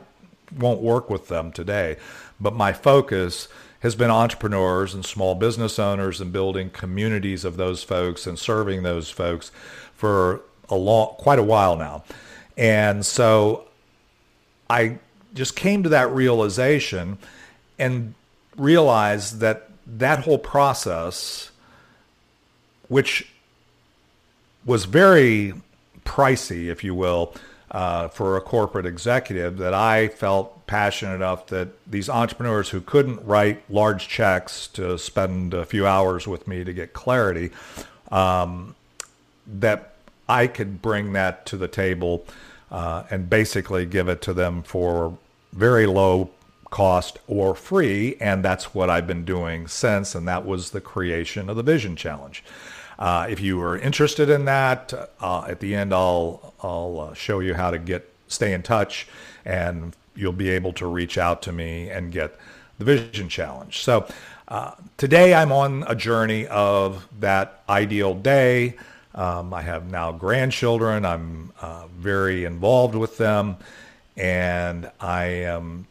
won't 0.57 0.79
work 0.79 1.09
with 1.09 1.27
them 1.27 1.51
today, 1.51 1.97
but 2.39 2.53
my 2.53 2.71
focus 2.71 3.49
has 3.81 3.95
been 3.95 4.09
entrepreneurs 4.09 4.93
and 4.93 5.03
small 5.03 5.35
business 5.35 5.77
owners 5.77 6.21
and 6.21 6.31
building 6.31 6.69
communities 6.69 7.43
of 7.43 7.57
those 7.57 7.83
folks 7.83 8.25
and 8.25 8.39
serving 8.39 8.83
those 8.83 9.09
folks 9.09 9.51
for 9.93 10.39
a 10.69 10.75
long 10.75 11.15
quite 11.17 11.37
a 11.37 11.43
while 11.43 11.75
now. 11.75 12.01
And 12.57 13.05
so 13.05 13.65
I 14.69 14.99
just 15.33 15.57
came 15.57 15.83
to 15.83 15.89
that 15.89 16.09
realization 16.11 17.17
and 17.77 18.13
realized 18.55 19.39
that 19.41 19.69
that 19.85 20.19
whole 20.19 20.37
process 20.37 21.49
which 22.87 23.27
was 24.65 24.85
very 24.85 25.53
pricey, 26.05 26.67
if 26.67 26.83
you 26.83 26.95
will, 26.95 27.33
uh, 27.71 28.07
for 28.07 28.37
a 28.37 28.41
corporate 28.41 28.85
executive 28.85 29.57
that 29.57 29.73
I 29.73 30.07
felt 30.07 30.65
passionate 30.67 31.15
enough 31.15 31.47
that 31.47 31.69
these 31.89 32.09
entrepreneurs 32.09 32.69
who 32.69 32.81
couldn't 32.81 33.25
write 33.25 33.63
large 33.69 34.07
checks 34.07 34.67
to 34.67 34.97
spend 34.97 35.53
a 35.53 35.65
few 35.65 35.87
hours 35.87 36.27
with 36.27 36.47
me 36.47 36.63
to 36.63 36.71
get 36.73 36.93
clarity, 36.93 37.51
um, 38.11 38.75
that 39.47 39.95
I 40.29 40.47
could 40.47 40.81
bring 40.81 41.13
that 41.13 41.45
to 41.47 41.57
the 41.57 41.67
table 41.67 42.25
uh, 42.71 43.03
and 43.09 43.29
basically 43.29 43.85
give 43.85 44.07
it 44.07 44.21
to 44.23 44.33
them 44.33 44.63
for 44.63 45.17
very 45.51 45.85
low 45.85 46.29
cost 46.69 47.19
or 47.27 47.53
free. 47.53 48.15
And 48.19 48.43
that's 48.43 48.73
what 48.73 48.89
I've 48.89 49.05
been 49.05 49.25
doing 49.25 49.67
since. 49.67 50.15
And 50.15 50.27
that 50.27 50.45
was 50.45 50.71
the 50.71 50.81
creation 50.81 51.49
of 51.49 51.55
the 51.55 51.63
Vision 51.63 51.95
Challenge. 51.95 52.43
Uh, 53.03 53.27
if 53.27 53.41
you 53.41 53.61
are 53.61 53.77
interested 53.77 54.29
in 54.29 54.45
that, 54.45 54.93
uh, 55.19 55.43
at 55.45 55.59
the 55.59 55.75
end 55.75 55.93
I'll 55.93 56.53
I'll 56.63 57.09
uh, 57.09 57.13
show 57.13 57.41
you 57.41 57.53
how 57.53 57.69
to 57.69 57.77
get 57.77 58.09
stay 58.29 58.53
in 58.53 58.63
touch, 58.63 59.09
and 59.43 59.93
you'll 60.15 60.31
be 60.31 60.49
able 60.49 60.71
to 60.71 60.87
reach 60.87 61.17
out 61.17 61.41
to 61.41 61.51
me 61.51 61.89
and 61.89 62.13
get 62.13 62.39
the 62.77 62.85
Vision 62.85 63.27
Challenge. 63.27 63.77
So 63.77 64.07
uh, 64.47 64.71
today 64.95 65.33
I'm 65.33 65.51
on 65.51 65.83
a 65.85 65.95
journey 65.95 66.47
of 66.47 67.05
that 67.19 67.63
ideal 67.67 68.13
day. 68.13 68.77
Um, 69.13 69.53
I 69.53 69.63
have 69.63 69.91
now 69.91 70.13
grandchildren. 70.13 71.03
I'm 71.03 71.51
uh, 71.59 71.87
very 71.87 72.45
involved 72.45 72.95
with 72.95 73.17
them, 73.17 73.57
and 74.15 74.89
I 75.01 75.25
am 75.25 75.87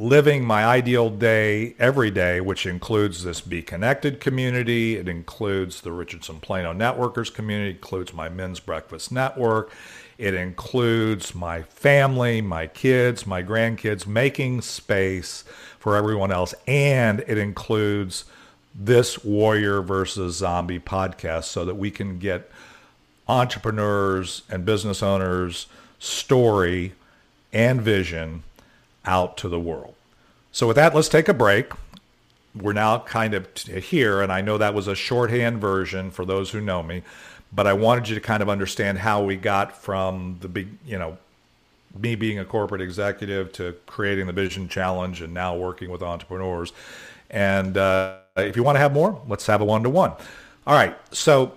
living 0.00 0.42
my 0.42 0.64
ideal 0.64 1.10
day 1.10 1.74
every 1.78 2.10
day, 2.10 2.40
which 2.40 2.64
includes 2.64 3.22
this 3.22 3.42
Be 3.42 3.60
Connected 3.60 4.18
community. 4.18 4.96
It 4.96 5.08
includes 5.08 5.82
the 5.82 5.92
Richardson 5.92 6.40
Plano 6.40 6.72
Networkers 6.72 7.32
community, 7.32 7.72
includes 7.72 8.14
my 8.14 8.30
Men's 8.30 8.60
Breakfast 8.60 9.12
Network. 9.12 9.70
It 10.16 10.32
includes 10.32 11.34
my 11.34 11.62
family, 11.64 12.40
my 12.40 12.66
kids, 12.66 13.26
my 13.26 13.42
grandkids, 13.42 14.06
making 14.06 14.62
space 14.62 15.44
for 15.78 15.96
everyone 15.96 16.32
else. 16.32 16.54
And 16.66 17.22
it 17.26 17.36
includes 17.36 18.24
this 18.74 19.22
Warrior 19.22 19.82
versus 19.82 20.36
Zombie 20.36 20.80
podcast 20.80 21.44
so 21.44 21.66
that 21.66 21.74
we 21.74 21.90
can 21.90 22.18
get 22.18 22.50
entrepreneurs 23.28 24.44
and 24.48 24.64
business 24.64 25.02
owners' 25.02 25.66
story 25.98 26.94
and 27.52 27.82
vision 27.82 28.44
out 29.04 29.36
to 29.38 29.48
the 29.48 29.60
world. 29.60 29.94
So 30.52 30.66
with 30.66 30.76
that, 30.76 30.94
let's 30.94 31.08
take 31.08 31.28
a 31.28 31.34
break. 31.34 31.72
We're 32.54 32.72
now 32.72 32.98
kind 32.98 33.34
of 33.34 33.46
here, 33.56 34.20
and 34.20 34.32
I 34.32 34.40
know 34.40 34.58
that 34.58 34.74
was 34.74 34.88
a 34.88 34.94
shorthand 34.94 35.60
version 35.60 36.10
for 36.10 36.24
those 36.24 36.50
who 36.50 36.60
know 36.60 36.82
me, 36.82 37.02
but 37.52 37.66
I 37.66 37.72
wanted 37.72 38.08
you 38.08 38.16
to 38.16 38.20
kind 38.20 38.42
of 38.42 38.48
understand 38.48 38.98
how 38.98 39.22
we 39.22 39.36
got 39.36 39.76
from 39.76 40.38
the 40.40 40.48
big, 40.48 40.68
you 40.84 40.98
know, 40.98 41.16
me 41.96 42.14
being 42.14 42.38
a 42.38 42.44
corporate 42.44 42.80
executive 42.80 43.52
to 43.52 43.76
creating 43.86 44.26
the 44.26 44.32
Vision 44.32 44.68
Challenge 44.68 45.22
and 45.22 45.32
now 45.32 45.56
working 45.56 45.90
with 45.90 46.02
entrepreneurs. 46.02 46.72
And 47.30 47.76
uh, 47.76 48.18
if 48.36 48.56
you 48.56 48.64
want 48.64 48.76
to 48.76 48.80
have 48.80 48.92
more, 48.92 49.20
let's 49.28 49.46
have 49.46 49.60
a 49.60 49.64
one 49.64 49.84
to 49.84 49.90
one. 49.90 50.12
All 50.66 50.74
right, 50.74 50.96
so 51.12 51.52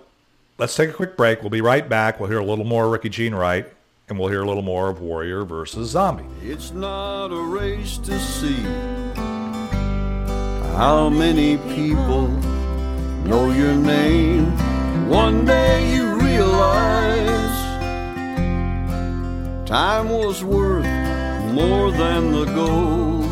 let's 0.58 0.76
take 0.76 0.90
a 0.90 0.92
quick 0.92 1.16
break. 1.16 1.40
We'll 1.40 1.50
be 1.50 1.60
right 1.60 1.88
back. 1.88 2.20
We'll 2.20 2.28
hear 2.28 2.38
a 2.38 2.44
little 2.44 2.64
more 2.64 2.88
Ricky 2.88 3.08
Jean 3.08 3.34
Wright, 3.34 3.66
and 4.08 4.18
we'll 4.18 4.28
hear 4.28 4.42
a 4.42 4.46
little 4.46 4.62
more 4.62 4.90
of 4.90 5.00
Warrior 5.00 5.44
versus 5.44 5.90
Zombie. 5.90 6.24
It's 6.42 6.72
not 6.72 7.26
a 7.28 7.40
race 7.40 7.96
to 7.98 8.18
see 8.18 8.62
how 10.76 11.08
many 11.08 11.56
people 11.74 12.28
know 13.24 13.50
your 13.50 13.74
name. 13.74 14.46
One 15.08 15.44
day 15.46 15.94
you 15.94 16.14
realize 16.14 17.54
time 19.66 20.10
was 20.10 20.44
worth 20.44 20.84
more 21.54 21.90
than 21.90 22.32
the 22.32 22.44
gold. 22.46 23.30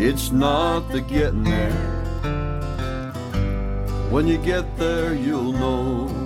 It's 0.00 0.30
not 0.30 0.80
the 0.90 1.00
getting 1.00 1.44
there. 1.44 1.72
When 4.10 4.26
you 4.28 4.38
get 4.38 4.76
there, 4.76 5.14
you'll 5.14 5.52
know. 5.52 6.21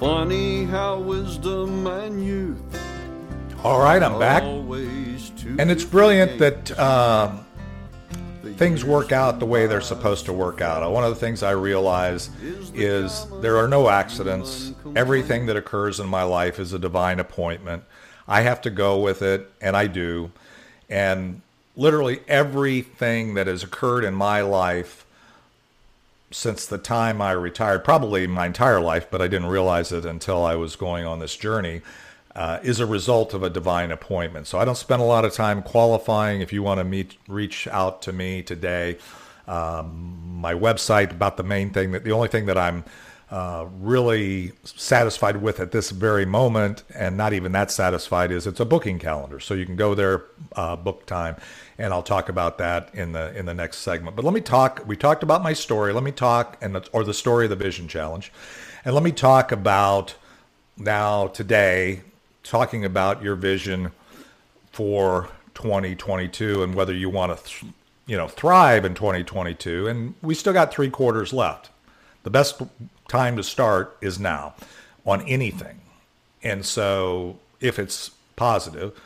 Funny 0.00 0.64
how 0.64 0.98
wisdom 0.98 1.86
and 1.86 2.24
youth 2.24 2.80
All 3.62 3.78
right, 3.78 4.02
I'm 4.02 4.18
back. 4.18 4.42
And 4.42 5.70
it's 5.70 5.84
brilliant 5.84 6.38
that 6.38 6.78
uh, 6.78 7.36
things 8.56 8.82
work 8.82 9.12
out 9.12 9.40
the 9.40 9.44
way 9.44 9.66
they're 9.66 9.82
supposed 9.82 10.24
to 10.24 10.32
work 10.32 10.62
out. 10.62 10.90
One 10.90 11.04
of 11.04 11.10
the 11.10 11.20
things 11.20 11.42
I 11.42 11.50
realize 11.50 12.30
is 12.72 13.26
there 13.42 13.58
are 13.58 13.68
no 13.68 13.90
accidents. 13.90 14.72
Everything 14.96 15.44
that 15.44 15.56
occurs 15.56 16.00
in 16.00 16.06
my 16.06 16.22
life 16.22 16.58
is 16.58 16.72
a 16.72 16.78
divine 16.78 17.20
appointment. 17.20 17.84
I 18.26 18.40
have 18.40 18.62
to 18.62 18.70
go 18.70 18.98
with 19.00 19.20
it, 19.20 19.52
and 19.60 19.76
I 19.76 19.86
do. 19.86 20.32
And 20.88 21.42
literally 21.76 22.20
everything 22.26 23.34
that 23.34 23.48
has 23.48 23.62
occurred 23.62 24.04
in 24.04 24.14
my 24.14 24.40
life 24.40 25.04
since 26.30 26.66
the 26.66 26.78
time 26.78 27.20
I 27.20 27.32
retired, 27.32 27.84
probably 27.84 28.26
my 28.26 28.46
entire 28.46 28.80
life, 28.80 29.08
but 29.10 29.20
I 29.20 29.28
didn't 29.28 29.48
realize 29.48 29.92
it 29.92 30.04
until 30.04 30.44
I 30.44 30.54
was 30.54 30.76
going 30.76 31.04
on 31.04 31.18
this 31.18 31.36
journey, 31.36 31.82
uh, 32.36 32.60
is 32.62 32.78
a 32.78 32.86
result 32.86 33.34
of 33.34 33.42
a 33.42 33.50
divine 33.50 33.90
appointment. 33.90 34.46
So 34.46 34.58
I 34.58 34.64
don't 34.64 34.76
spend 34.76 35.02
a 35.02 35.04
lot 35.04 35.24
of 35.24 35.32
time 35.34 35.62
qualifying. 35.62 36.40
If 36.40 36.52
you 36.52 36.62
want 36.62 36.78
to 36.78 36.84
meet, 36.84 37.16
reach 37.26 37.66
out 37.66 38.02
to 38.02 38.12
me 38.12 38.42
today. 38.42 38.98
Um, 39.48 40.38
my 40.40 40.54
website 40.54 41.10
about 41.10 41.36
the 41.36 41.42
main 41.42 41.70
thing 41.70 41.90
that 41.92 42.04
the 42.04 42.12
only 42.12 42.28
thing 42.28 42.46
that 42.46 42.56
I'm 42.56 42.84
uh, 43.30 43.66
really 43.80 44.52
satisfied 44.64 45.36
with 45.36 45.60
at 45.60 45.70
this 45.70 45.90
very 45.90 46.26
moment, 46.26 46.82
and 46.94 47.16
not 47.16 47.32
even 47.32 47.52
that 47.52 47.70
satisfied, 47.70 48.30
is 48.30 48.46
it's 48.46 48.60
a 48.60 48.64
booking 48.64 48.98
calendar. 48.98 49.40
So 49.40 49.54
you 49.54 49.66
can 49.66 49.76
go 49.76 49.94
there, 49.94 50.24
uh, 50.56 50.76
book 50.76 51.06
time, 51.06 51.36
and 51.80 51.94
I'll 51.94 52.02
talk 52.02 52.28
about 52.28 52.58
that 52.58 52.90
in 52.94 53.12
the 53.12 53.36
in 53.36 53.46
the 53.46 53.54
next 53.54 53.78
segment. 53.78 54.14
But 54.14 54.24
let 54.24 54.34
me 54.34 54.42
talk. 54.42 54.84
We 54.86 54.96
talked 54.96 55.22
about 55.22 55.42
my 55.42 55.54
story. 55.54 55.94
Let 55.94 56.02
me 56.02 56.12
talk, 56.12 56.58
and 56.60 56.78
or 56.92 57.04
the 57.04 57.14
story 57.14 57.46
of 57.46 57.50
the 57.50 57.56
Vision 57.56 57.88
Challenge, 57.88 58.30
and 58.84 58.94
let 58.94 59.02
me 59.02 59.12
talk 59.12 59.50
about 59.50 60.14
now 60.76 61.28
today, 61.28 62.02
talking 62.42 62.84
about 62.84 63.22
your 63.22 63.34
vision 63.34 63.92
for 64.72 65.30
2022 65.54 66.62
and 66.62 66.74
whether 66.74 66.94
you 66.94 67.08
want 67.08 67.36
to, 67.36 67.44
th- 67.44 67.72
you 68.06 68.16
know, 68.16 68.28
thrive 68.28 68.84
in 68.84 68.94
2022. 68.94 69.88
And 69.88 70.14
we 70.22 70.34
still 70.34 70.52
got 70.52 70.72
three 70.72 70.90
quarters 70.90 71.32
left. 71.32 71.70
The 72.22 72.30
best 72.30 72.60
time 73.08 73.36
to 73.36 73.42
start 73.42 73.96
is 74.00 74.20
now 74.20 74.54
on 75.06 75.22
anything. 75.22 75.80
And 76.42 76.64
so 76.64 77.38
if 77.60 77.78
it's 77.78 78.10
positive, 78.36 78.98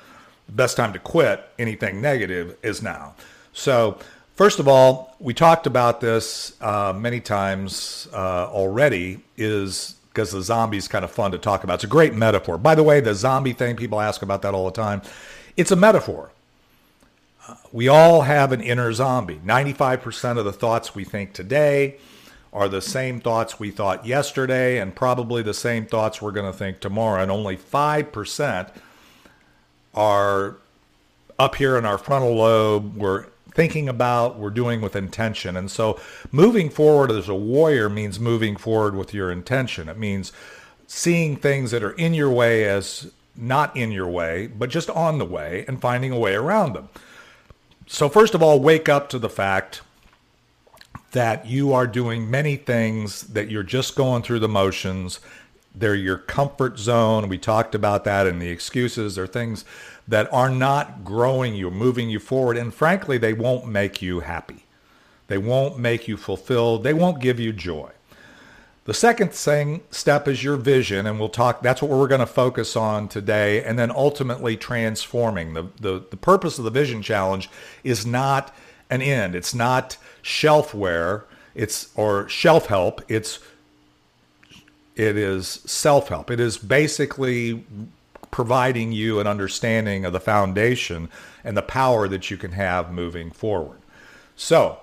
the 0.47 0.53
best 0.53 0.77
time 0.77 0.93
to 0.93 0.99
quit 0.99 1.45
anything 1.59 2.01
negative 2.01 2.57
is 2.63 2.83
now. 2.83 3.15
So 3.53 3.99
first 4.35 4.59
of 4.59 4.69
all, 4.69 5.17
we 5.19 5.35
talked 5.35 5.67
about 5.67 6.01
this 6.01 6.61
uh, 6.61 6.93
many 6.95 7.21
times 7.21 8.09
uh, 8.13 8.49
already 8.51 9.21
is 9.37 9.97
because 10.09 10.31
the 10.31 10.43
zombie 10.43 10.77
is 10.77 10.87
kind 10.87 11.05
of 11.05 11.11
fun 11.11 11.33
to 11.33 11.39
talk 11.39 11.65
about. 11.65 11.75
It's 11.75 11.85
a 11.85 11.89
great 11.89 12.15
metaphor. 12.15 12.57
By 12.57 12.77
the 12.77 12.85
way, 12.85 13.01
the 13.01 13.15
zombie 13.15 13.53
thing, 13.53 13.75
people 13.75 14.01
ask 14.01 14.23
about 14.23 14.43
that 14.43 14.55
all 14.55 14.65
the 14.65 14.71
time. 14.71 15.03
It's 15.57 15.73
a 15.73 15.77
metaphor. 15.77 16.31
Uh, 17.49 17.57
we 17.73 17.89
all 17.89 18.23
have 18.23 18.53
an 18.53 18.61
inner 18.61 18.93
zombie. 18.93 19.41
95% 19.45 20.39
of 20.39 20.45
the 20.45 20.53
thoughts 20.53 20.95
we 20.95 21.05
think 21.05 21.33
today 21.33 21.97
are 22.53 22.69
the 22.69 22.81
same 22.81 23.21
thoughts 23.21 23.59
we 23.59 23.73
thought 23.73 24.07
yesterday 24.07 24.79
and 24.79 24.95
probably 24.95 25.43
the 25.43 25.53
same 25.53 25.85
thoughts 25.85 26.23
we're 26.23 26.31
going 26.31 26.51
to 26.51 26.57
think 26.57 26.79
tomorrow. 26.79 27.21
And 27.21 27.31
only 27.31 27.57
5% 27.57 28.71
are 29.95 30.57
up 31.39 31.57
here 31.57 31.77
in 31.77 31.85
our 31.85 31.99
frontal 31.99 32.35
lobe. 32.35 32.97
We're 32.97 33.27
thinking 33.55 33.89
about, 33.89 34.39
we're 34.39 34.51
doing 34.51 34.81
with 34.81 34.97
intention. 34.97 35.57
And 35.57 35.71
so 35.71 36.01
moving 36.33 36.71
forward 36.71 37.11
as 37.11 37.29
a 37.29 37.35
warrior 37.35 37.89
means 37.89 38.19
moving 38.19 38.57
forward 38.57 38.97
with 38.97 39.15
your 39.15 39.31
intention. 39.31 39.89
It 39.89 39.99
means 39.99 40.33
seeing 40.87 41.37
things 41.37 41.71
that 41.71 41.83
are 41.83 41.93
in 41.93 42.15
your 42.15 42.31
way 42.31 42.69
as 42.69 43.11
not 43.37 43.77
in 43.77 43.91
your 43.91 44.09
way, 44.09 44.47
but 44.47 44.71
just 44.71 44.91
on 44.91 45.19
the 45.19 45.25
way 45.25 45.65
and 45.67 45.81
finding 45.81 46.13
a 46.13 46.19
way 46.19 46.35
around 46.35 46.75
them. 46.75 46.89
So 47.87 48.09
first 48.09 48.35
of 48.35 48.43
all, 48.43 48.61
wake 48.61 48.89
up 48.89 49.09
to 49.11 49.19
the 49.19 49.29
fact 49.29 49.83
that 51.13 51.47
you 51.47 51.73
are 51.73 51.87
doing 51.87 52.31
many 52.31 52.57
things 52.57 53.23
that 53.23 53.51
you're 53.51 53.63
just 53.63 53.95
going 53.95 54.23
through 54.23 54.41
the 54.41 54.49
motions. 54.49 55.21
They're 55.75 55.95
your 55.95 56.19
comfort 56.19 56.79
zone. 56.79 57.29
We 57.29 57.39
talked 57.39 57.75
about 57.75 58.05
that 58.05 58.27
and 58.27 58.41
the 58.41 58.49
excuses. 58.49 59.17
They're 59.17 59.27
things 59.27 59.65
that 60.07 60.33
are 60.33 60.51
not 60.51 61.05
growing 61.05 61.55
you, 61.55 61.71
moving 61.71 62.11
you 62.11 62.21
forward. 62.21 62.57
And 62.57 62.73
frankly, 62.73 63.19
they 63.19 63.33
won't 63.33 63.67
make 63.67 64.01
you 64.01 64.21
happy. 64.21 64.67
They 65.27 65.39
won't 65.39 65.79
make 65.79 66.07
you 66.07 66.17
fulfilled. 66.17 66.85
They 66.85 66.95
won't 66.95 67.21
give 67.21 67.41
you 67.41 67.53
joy. 67.53 67.91
The 68.85 68.95
second 68.95 69.33
thing 69.33 69.81
step 69.91 70.29
is 70.29 70.45
your 70.45 70.57
vision, 70.57 71.07
and 71.07 71.19
we'll 71.19 71.31
talk. 71.31 71.63
That's 71.63 71.81
what 71.81 71.91
we're 71.91 72.07
going 72.07 72.21
to 72.21 72.27
focus 72.27 72.77
on 72.77 73.09
today, 73.09 73.65
and 73.65 73.79
then 73.79 73.91
ultimately 73.91 74.59
transforming. 74.59 75.55
The, 75.55 75.69
the 75.81 76.05
the 76.11 76.19
purpose 76.19 76.59
of 76.59 76.65
the 76.65 76.71
vision 76.71 77.01
challenge 77.01 77.49
is 77.83 78.05
not 78.05 78.55
an 78.91 79.01
end. 79.01 79.35
It's 79.35 79.55
not 79.55 79.97
shelfware. 80.23 81.23
It's 81.55 81.93
or 81.97 82.29
shelf 82.29 82.67
help. 82.67 83.01
It's 83.09 83.39
it 84.97 85.17
is 85.17 85.49
self 85.49 86.09
help. 86.09 86.31
It 86.31 86.41
is 86.41 86.57
basically 86.57 87.65
providing 88.31 88.93
you 88.93 89.21
an 89.21 89.27
understanding 89.27 90.05
of 90.05 90.13
the 90.13 90.21
foundation 90.21 91.09
and 91.45 91.57
the 91.57 91.63
power 91.63 92.09
that 92.09 92.31
you 92.31 92.37
can 92.37 92.53
have 92.53 92.93
moving 92.93 93.31
forward. 93.31 93.79
So, 94.37 94.81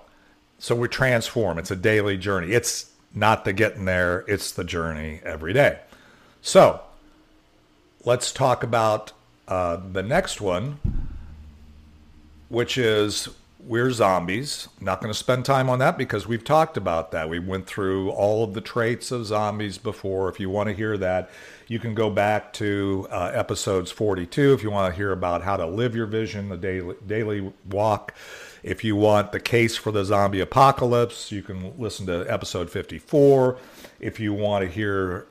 so 0.58 0.76
we 0.76 0.88
transform. 0.88 1.58
It's 1.58 1.72
a 1.72 1.76
daily 1.76 2.18
journey. 2.18 2.54
It's 2.54 2.92
not 3.14 3.44
the 3.44 3.52
getting 3.52 3.86
there, 3.86 4.24
it's 4.28 4.52
the 4.52 4.64
journey 4.64 5.20
every 5.24 5.52
day. 5.52 5.80
So, 6.42 6.82
let's 8.06 8.32
talk 8.32 8.64
about 8.64 9.12
uh, 9.48 9.80
the 9.92 10.02
next 10.02 10.40
one, 10.40 10.80
which 12.48 12.78
is 12.78 13.28
we're 13.66 13.92
zombies. 13.92 14.68
Not 14.80 15.02
going 15.02 15.14
to 15.14 15.18
spend 15.18 15.46
time 15.46 15.70
on 15.70 15.80
that 15.80 15.98
because 15.98 16.28
we've 16.28 16.44
talked 16.44 16.78
about 16.78 17.12
that. 17.12 17.30
We 17.30 17.40
went 17.40 17.68
through 17.68 18.10
all 18.12 18.44
of 18.44 18.54
the 18.54 18.62
traits 18.62 19.12
of 19.12 19.26
zombies 19.26 19.78
before. 19.78 20.30
If 20.30 20.40
you 20.40 20.50
want 20.50 20.70
to 20.70 20.76
hear 20.76 20.98
that, 20.98 21.30
you 21.68 21.80
can 21.80 21.94
go 21.94 22.10
back 22.10 22.54
to 22.54 23.08
uh, 23.12 23.32
episodes 23.34 23.92
42 23.92 24.54
if 24.54 24.64
you 24.64 24.72
want 24.72 24.94
to 24.94 24.98
hear 24.98 25.12
about 25.12 25.44
how 25.44 25.58
to 25.58 25.66
live 25.66 25.96
your 25.96 26.06
vision, 26.06 26.50
the 26.50 26.58
daily, 26.58 26.96
daily 27.06 27.54
walk. 27.70 28.14
If 28.64 28.84
you 28.84 28.96
want 28.96 29.32
the 29.32 29.40
case 29.40 29.76
for 29.78 29.92
the 29.92 30.04
zombie 30.04 30.40
apocalypse, 30.40 31.32
you 31.32 31.42
can 31.42 31.80
listen 31.80 32.06
to 32.08 32.26
episode 32.32 32.70
54. 32.70 33.58
If 34.00 34.20
you 34.20 34.34
want 34.34 34.66
to 34.66 34.70
hear 34.70 35.28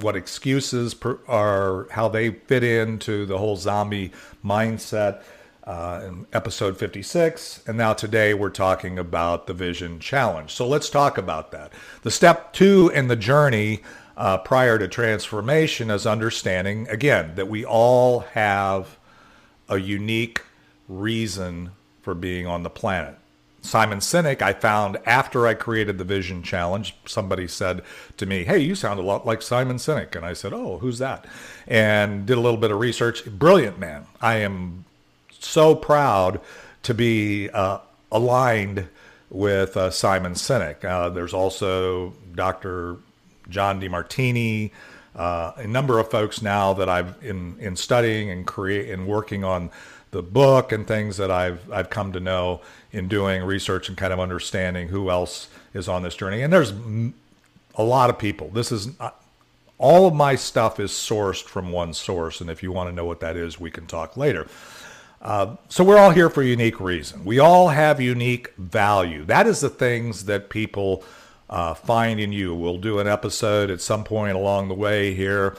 what 0.00 0.16
excuses 0.16 0.94
per, 0.94 1.18
are, 1.28 1.86
how 1.90 2.08
they 2.08 2.30
fit 2.30 2.64
into 2.64 3.26
the 3.26 3.38
whole 3.38 3.56
zombie 3.56 4.12
mindset, 4.44 5.22
uh, 5.66 6.10
episode 6.32 6.78
56. 6.78 7.62
And 7.66 7.76
now 7.76 7.92
today 7.92 8.34
we're 8.34 8.50
talking 8.50 8.98
about 8.98 9.46
the 9.46 9.54
Vision 9.54 9.98
Challenge. 9.98 10.52
So 10.52 10.66
let's 10.66 10.90
talk 10.90 11.18
about 11.18 11.52
that. 11.52 11.72
The 12.02 12.10
step 12.10 12.52
two 12.52 12.90
in 12.94 13.08
the 13.08 13.16
journey 13.16 13.80
uh, 14.16 14.38
prior 14.38 14.78
to 14.78 14.86
transformation 14.86 15.90
is 15.90 16.06
understanding, 16.06 16.86
again, 16.88 17.34
that 17.36 17.48
we 17.48 17.64
all 17.64 18.20
have 18.20 18.98
a 19.68 19.78
unique 19.78 20.42
reason 20.88 21.70
for 22.02 22.14
being 22.14 22.46
on 22.46 22.62
the 22.62 22.70
planet. 22.70 23.16
Simon 23.62 23.98
Sinek, 23.98 24.42
I 24.42 24.52
found 24.52 24.98
after 25.06 25.46
I 25.46 25.54
created 25.54 25.96
the 25.96 26.04
Vision 26.04 26.42
Challenge, 26.42 26.94
somebody 27.06 27.48
said 27.48 27.82
to 28.18 28.26
me, 28.26 28.44
Hey, 28.44 28.58
you 28.58 28.74
sound 28.74 29.00
a 29.00 29.02
lot 29.02 29.26
like 29.26 29.40
Simon 29.40 29.78
Sinek. 29.78 30.14
And 30.14 30.24
I 30.24 30.34
said, 30.34 30.52
Oh, 30.52 30.76
who's 30.78 30.98
that? 30.98 31.24
And 31.66 32.26
did 32.26 32.36
a 32.36 32.42
little 32.42 32.58
bit 32.58 32.70
of 32.70 32.78
research. 32.78 33.24
Brilliant 33.24 33.78
man. 33.78 34.06
I 34.20 34.36
am 34.36 34.84
so 35.44 35.74
proud 35.74 36.40
to 36.82 36.94
be 36.94 37.50
uh, 37.50 37.78
aligned 38.10 38.88
with 39.30 39.76
uh, 39.76 39.90
Simon 39.90 40.32
Sinek. 40.34 40.84
Uh, 40.84 41.08
there's 41.08 41.34
also 41.34 42.14
Dr. 42.34 42.96
John 43.48 43.80
Demartini, 43.80 44.70
uh, 45.16 45.52
a 45.56 45.66
number 45.66 45.98
of 45.98 46.10
folks 46.10 46.42
now 46.42 46.72
that 46.74 46.88
I've 46.88 47.22
in 47.22 47.56
in 47.60 47.76
studying 47.76 48.30
and 48.30 48.46
create 48.46 48.90
and 48.90 49.06
working 49.06 49.44
on 49.44 49.70
the 50.10 50.22
book 50.22 50.72
and 50.72 50.86
things 50.86 51.16
that 51.18 51.30
I've 51.30 51.70
I've 51.72 51.90
come 51.90 52.12
to 52.12 52.20
know 52.20 52.60
in 52.92 53.08
doing 53.08 53.42
research 53.42 53.88
and 53.88 53.96
kind 53.96 54.12
of 54.12 54.20
understanding 54.20 54.88
who 54.88 55.10
else 55.10 55.48
is 55.72 55.88
on 55.88 56.02
this 56.02 56.14
journey. 56.14 56.42
And 56.42 56.52
there's 56.52 56.72
a 57.76 57.82
lot 57.82 58.10
of 58.10 58.18
people. 58.18 58.50
This 58.50 58.72
is 58.72 58.88
uh, 59.00 59.10
all 59.78 60.06
of 60.06 60.14
my 60.14 60.36
stuff 60.36 60.78
is 60.78 60.92
sourced 60.92 61.42
from 61.42 61.72
one 61.72 61.92
source, 61.92 62.40
and 62.40 62.48
if 62.48 62.62
you 62.62 62.72
want 62.72 62.88
to 62.88 62.94
know 62.94 63.04
what 63.04 63.20
that 63.20 63.36
is, 63.36 63.58
we 63.58 63.70
can 63.70 63.86
talk 63.86 64.16
later. 64.16 64.46
Uh, 65.24 65.56
so 65.70 65.82
we're 65.82 65.96
all 65.96 66.10
here 66.10 66.28
for 66.28 66.42
a 66.42 66.46
unique 66.46 66.78
reason. 66.80 67.24
We 67.24 67.38
all 67.38 67.68
have 67.68 67.98
unique 67.98 68.54
value. 68.58 69.24
That 69.24 69.46
is 69.46 69.60
the 69.60 69.70
things 69.70 70.26
that 70.26 70.50
people 70.50 71.02
uh, 71.48 71.72
find 71.72 72.20
in 72.20 72.30
you. 72.30 72.54
We'll 72.54 72.76
do 72.76 72.98
an 72.98 73.06
episode 73.06 73.70
at 73.70 73.80
some 73.80 74.04
point 74.04 74.36
along 74.36 74.68
the 74.68 74.74
way 74.74 75.14
here 75.14 75.56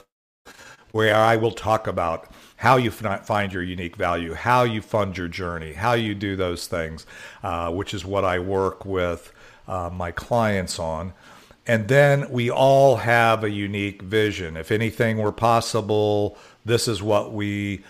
where 0.92 1.16
I 1.16 1.36
will 1.36 1.50
talk 1.50 1.88
about 1.88 2.30
how 2.58 2.76
you 2.76 2.92
find 2.92 3.52
your 3.52 3.62
unique 3.62 3.96
value, 3.96 4.34
how 4.34 4.62
you 4.62 4.80
fund 4.80 5.18
your 5.18 5.28
journey, 5.28 5.72
how 5.72 5.94
you 5.94 6.14
do 6.14 6.36
those 6.36 6.68
things, 6.68 7.04
uh, 7.42 7.70
which 7.72 7.92
is 7.92 8.04
what 8.04 8.24
I 8.24 8.38
work 8.38 8.86
with 8.86 9.32
uh, 9.66 9.90
my 9.92 10.12
clients 10.12 10.78
on. 10.78 11.12
And 11.66 11.88
then 11.88 12.30
we 12.30 12.50
all 12.50 12.96
have 12.96 13.42
a 13.42 13.50
unique 13.50 14.02
vision. 14.02 14.56
If 14.56 14.70
anything 14.70 15.18
were 15.18 15.32
possible, 15.32 16.38
this 16.64 16.86
is 16.86 17.02
what 17.02 17.32
we 17.32 17.82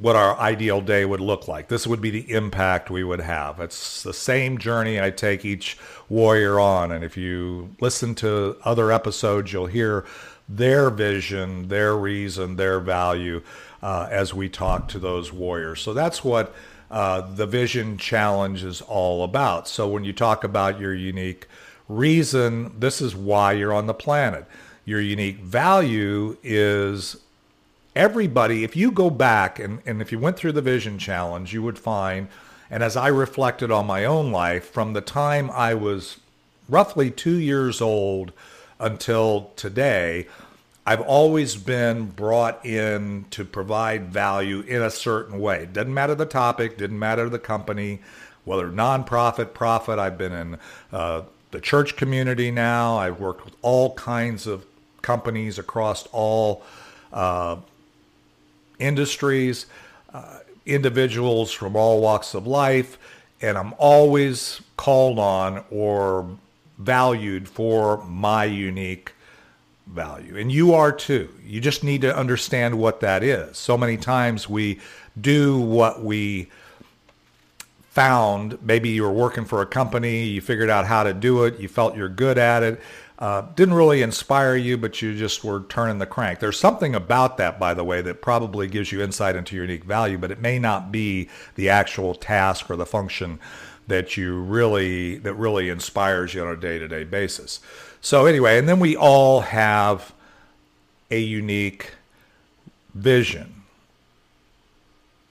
what 0.00 0.14
our 0.14 0.36
ideal 0.38 0.80
day 0.80 1.04
would 1.04 1.20
look 1.20 1.48
like. 1.48 1.68
This 1.68 1.86
would 1.86 2.00
be 2.00 2.10
the 2.10 2.30
impact 2.32 2.88
we 2.90 3.02
would 3.02 3.20
have. 3.20 3.58
It's 3.58 4.02
the 4.02 4.14
same 4.14 4.58
journey 4.58 5.00
I 5.00 5.10
take 5.10 5.44
each 5.44 5.76
warrior 6.08 6.60
on. 6.60 6.92
And 6.92 7.04
if 7.04 7.16
you 7.16 7.74
listen 7.80 8.14
to 8.16 8.56
other 8.64 8.92
episodes, 8.92 9.52
you'll 9.52 9.66
hear 9.66 10.04
their 10.48 10.88
vision, 10.90 11.68
their 11.68 11.96
reason, 11.96 12.56
their 12.56 12.78
value 12.80 13.42
uh, 13.82 14.08
as 14.10 14.32
we 14.32 14.48
talk 14.48 14.88
to 14.88 14.98
those 14.98 15.32
warriors. 15.32 15.80
So 15.80 15.92
that's 15.92 16.22
what 16.22 16.54
uh, 16.90 17.20
the 17.34 17.46
Vision 17.46 17.98
Challenge 17.98 18.64
is 18.64 18.80
all 18.80 19.24
about. 19.24 19.68
So 19.68 19.88
when 19.88 20.04
you 20.04 20.12
talk 20.12 20.44
about 20.44 20.80
your 20.80 20.94
unique 20.94 21.46
reason, 21.88 22.78
this 22.78 23.00
is 23.00 23.14
why 23.14 23.52
you're 23.52 23.74
on 23.74 23.86
the 23.86 23.94
planet. 23.94 24.46
Your 24.84 25.00
unique 25.00 25.40
value 25.40 26.38
is 26.42 27.16
everybody, 27.98 28.62
if 28.62 28.76
you 28.76 28.92
go 28.92 29.10
back 29.10 29.58
and, 29.58 29.80
and 29.84 30.00
if 30.00 30.12
you 30.12 30.18
went 30.20 30.36
through 30.36 30.52
the 30.52 30.62
Vision 30.62 30.98
Challenge, 30.98 31.52
you 31.52 31.62
would 31.62 31.78
find, 31.78 32.28
and 32.70 32.82
as 32.82 32.96
I 32.96 33.08
reflected 33.08 33.72
on 33.72 33.86
my 33.86 34.04
own 34.04 34.30
life, 34.30 34.70
from 34.70 34.92
the 34.92 35.00
time 35.00 35.50
I 35.50 35.74
was 35.74 36.18
roughly 36.68 37.10
two 37.10 37.36
years 37.36 37.80
old 37.80 38.32
until 38.78 39.50
today, 39.56 40.28
I've 40.86 41.00
always 41.00 41.56
been 41.56 42.06
brought 42.06 42.64
in 42.64 43.26
to 43.30 43.44
provide 43.44 44.12
value 44.12 44.60
in 44.60 44.80
a 44.80 44.90
certain 44.90 45.40
way. 45.40 45.68
Doesn't 45.70 45.92
matter 45.92 46.14
the 46.14 46.24
topic, 46.24 46.78
didn't 46.78 47.00
matter 47.00 47.28
the 47.28 47.38
company, 47.40 47.98
whether 48.44 48.70
nonprofit, 48.70 49.52
profit. 49.52 49.98
I've 49.98 50.16
been 50.16 50.32
in 50.32 50.58
uh, 50.92 51.22
the 51.50 51.60
church 51.60 51.96
community 51.96 52.52
now. 52.52 52.96
I've 52.96 53.18
worked 53.18 53.44
with 53.44 53.56
all 53.60 53.94
kinds 53.94 54.46
of 54.46 54.64
companies 55.02 55.58
across 55.58 56.06
all 56.12 56.62
uh, 57.12 57.56
industries, 58.78 59.66
uh, 60.12 60.38
individuals 60.66 61.52
from 61.52 61.76
all 61.76 62.00
walks 62.00 62.34
of 62.34 62.46
life, 62.46 62.98
and 63.40 63.56
I'm 63.56 63.74
always 63.78 64.60
called 64.76 65.18
on 65.18 65.64
or 65.70 66.28
valued 66.78 67.48
for 67.48 68.04
my 68.04 68.44
unique 68.44 69.12
value. 69.86 70.36
And 70.36 70.52
you 70.52 70.74
are 70.74 70.92
too. 70.92 71.28
You 71.44 71.60
just 71.60 71.82
need 71.82 72.02
to 72.02 72.16
understand 72.16 72.78
what 72.78 73.00
that 73.00 73.22
is. 73.22 73.56
So 73.56 73.76
many 73.76 73.96
times 73.96 74.48
we 74.48 74.80
do 75.20 75.58
what 75.58 76.04
we 76.04 76.48
found. 77.90 78.58
Maybe 78.62 78.90
you 78.90 79.02
were 79.02 79.12
working 79.12 79.44
for 79.44 79.60
a 79.62 79.66
company, 79.66 80.24
you 80.24 80.40
figured 80.40 80.70
out 80.70 80.86
how 80.86 81.02
to 81.02 81.12
do 81.12 81.44
it, 81.44 81.58
you 81.58 81.68
felt 81.68 81.96
you're 81.96 82.08
good 82.08 82.38
at 82.38 82.62
it, 82.62 82.80
uh, 83.18 83.42
didn't 83.56 83.74
really 83.74 84.00
inspire 84.02 84.54
you, 84.54 84.78
but 84.78 85.02
you 85.02 85.16
just 85.16 85.42
were 85.42 85.64
turning 85.68 85.98
the 85.98 86.06
crank. 86.06 86.38
There's 86.38 86.58
something 86.58 86.94
about 86.94 87.36
that, 87.38 87.58
by 87.58 87.74
the 87.74 87.82
way, 87.82 88.00
that 88.02 88.22
probably 88.22 88.68
gives 88.68 88.92
you 88.92 89.02
insight 89.02 89.34
into 89.34 89.56
your 89.56 89.64
unique 89.64 89.84
value, 89.84 90.18
but 90.18 90.30
it 90.30 90.40
may 90.40 90.58
not 90.58 90.92
be 90.92 91.28
the 91.56 91.68
actual 91.68 92.14
task 92.14 92.70
or 92.70 92.76
the 92.76 92.86
function 92.86 93.40
that 93.88 94.16
you 94.16 94.38
really 94.38 95.16
that 95.18 95.34
really 95.34 95.68
inspires 95.68 96.34
you 96.34 96.42
on 96.42 96.48
a 96.48 96.56
day-to-day 96.56 97.04
basis. 97.04 97.58
So 98.00 98.26
anyway, 98.26 98.58
and 98.58 98.68
then 98.68 98.78
we 98.78 98.96
all 98.96 99.40
have 99.40 100.12
a 101.10 101.18
unique 101.18 101.92
vision. 102.94 103.62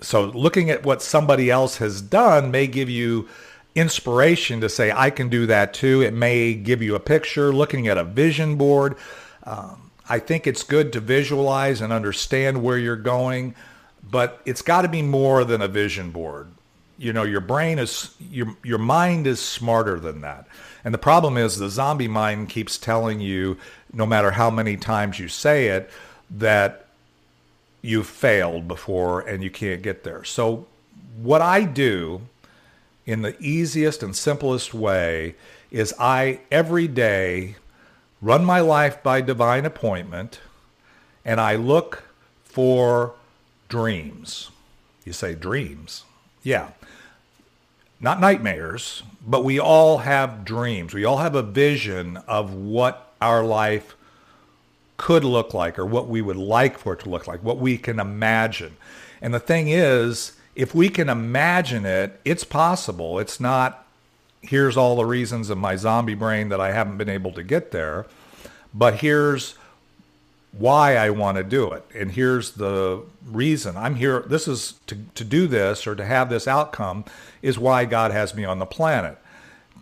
So 0.02 0.26
looking 0.26 0.70
at 0.70 0.84
what 0.84 1.02
somebody 1.02 1.50
else 1.50 1.78
has 1.78 2.02
done 2.02 2.52
may 2.52 2.68
give 2.68 2.90
you 2.90 3.30
inspiration 3.78 4.60
to 4.62 4.70
say, 4.70 4.92
I 4.92 5.12
can 5.12 5.30
do 5.30 5.46
that 5.46 5.74
too. 5.74 6.02
It 6.02 6.14
may 6.14 6.56
give 6.56 6.82
you 6.82 6.96
a 6.96 7.00
picture, 7.00 7.54
looking 7.54 7.88
at 7.88 7.98
a 7.98 8.04
vision 8.04 8.56
board. 8.56 8.96
Um, 9.44 9.92
I 10.10 10.20
think 10.20 10.48
it's 10.48 10.64
good 10.64 10.92
to 10.94 11.00
visualize 11.00 11.80
and 11.80 11.94
understand 11.94 12.64
where 12.64 12.78
you're 12.78 12.96
going, 12.96 13.54
but 14.10 14.42
it's 14.46 14.62
got 14.62 14.82
to 14.82 14.88
be 14.88 15.02
more 15.02 15.44
than 15.44 15.62
a 15.62 15.68
vision 15.68 16.12
board. 16.12 16.48
You 16.98 17.14
know, 17.14 17.24
your 17.24 17.42
brain 17.42 17.78
is, 17.78 18.16
your, 18.32 18.56
your 18.64 18.80
mind 18.80 19.28
is 19.28 19.40
smarter 19.40 20.00
than 20.00 20.22
that. 20.22 20.48
And 20.84 20.94
the 20.94 20.98
problem 20.98 21.38
is 21.38 21.58
the 21.58 21.70
zombie 21.70 22.08
mind 22.08 22.50
keeps 22.50 22.78
telling 22.78 23.20
you, 23.20 23.58
no 23.94 24.06
matter 24.06 24.32
how 24.32 24.50
many 24.50 24.78
times 24.78 25.20
you 25.20 25.28
say 25.28 25.68
it, 25.68 25.92
that 26.32 26.88
you've 27.82 28.08
failed 28.08 28.68
before 28.68 29.22
and 29.22 29.44
you 29.44 29.52
can't 29.52 29.82
get 29.82 30.04
there. 30.04 30.24
So 30.24 30.66
what 31.22 31.42
I 31.42 31.64
do 31.64 32.22
in 33.08 33.22
the 33.22 33.40
easiest 33.42 34.04
and 34.04 34.16
simplest 34.16 34.74
way 34.74 35.34
is 35.72 35.96
I 35.98 36.42
every 36.52 36.88
day 36.88 37.56
run 38.22 38.44
my 38.44 38.60
life 38.60 39.02
by 39.02 39.22
divine 39.22 39.66
appointment 39.66 40.42
and 41.24 41.40
I 41.40 41.56
look 41.56 42.04
for 42.44 43.14
dreams. 43.70 44.52
You 45.06 45.14
say 45.14 45.36
dreams. 45.36 46.04
Yeah. 46.44 46.72
Not 48.00 48.20
nightmares, 48.20 49.04
but 49.26 49.44
we 49.44 49.58
all 49.58 50.00
have 50.00 50.44
dreams. 50.44 50.94
We 50.94 51.06
all 51.06 51.18
have 51.18 51.34
a 51.34 51.42
vision 51.42 52.18
of 52.28 52.54
what 52.54 53.14
our 53.22 53.44
life 53.44 53.96
could 54.98 55.24
look 55.24 55.54
like 55.54 55.80
or 55.80 55.86
what 55.86 56.10
we 56.10 56.22
would 56.22 56.36
like 56.38 56.78
for 56.78 56.94
it 56.94 57.00
to 57.02 57.10
look 57.10 57.26
like, 57.26 57.42
what 57.42 57.58
we 57.58 57.78
can 57.78 58.00
imagine. 58.00 58.76
And 59.22 59.34
the 59.34 59.40
thing 59.40 59.70
is, 59.70 60.34
if 60.58 60.74
we 60.74 60.90
can 60.90 61.08
imagine 61.08 61.86
it, 61.86 62.20
it's 62.26 62.44
possible. 62.44 63.20
It's 63.20 63.40
not, 63.40 63.86
here's 64.42 64.76
all 64.76 64.96
the 64.96 65.06
reasons 65.06 65.52
in 65.52 65.60
my 65.60 65.76
zombie 65.76 66.16
brain 66.16 66.50
that 66.50 66.60
I 66.60 66.72
haven't 66.72 66.98
been 66.98 67.10
able 67.10 67.32
to 67.34 67.44
get 67.44 67.70
there, 67.72 68.08
but 68.74 68.96
here's 68.96 69.54
why 70.52 70.96
I 70.96 71.12
want 71.12 71.38
to 71.38 71.44
do 71.44 71.72
it. 71.74 71.86
And 71.94 72.12
here's 72.12 72.54
the 72.54 73.04
reason 73.24 73.78
I'm 73.78 73.96
here. 73.96 74.22
This 74.22 74.48
is 74.48 74.80
to, 74.88 74.98
to 75.14 75.24
do 75.24 75.46
this 75.46 75.86
or 75.86 75.94
to 75.94 76.04
have 76.04 76.28
this 76.28 76.48
outcome 76.48 77.06
is 77.44 77.60
why 77.60 77.86
God 77.86 78.10
has 78.10 78.34
me 78.34 78.44
on 78.44 78.58
the 78.58 78.66
planet 78.66 79.20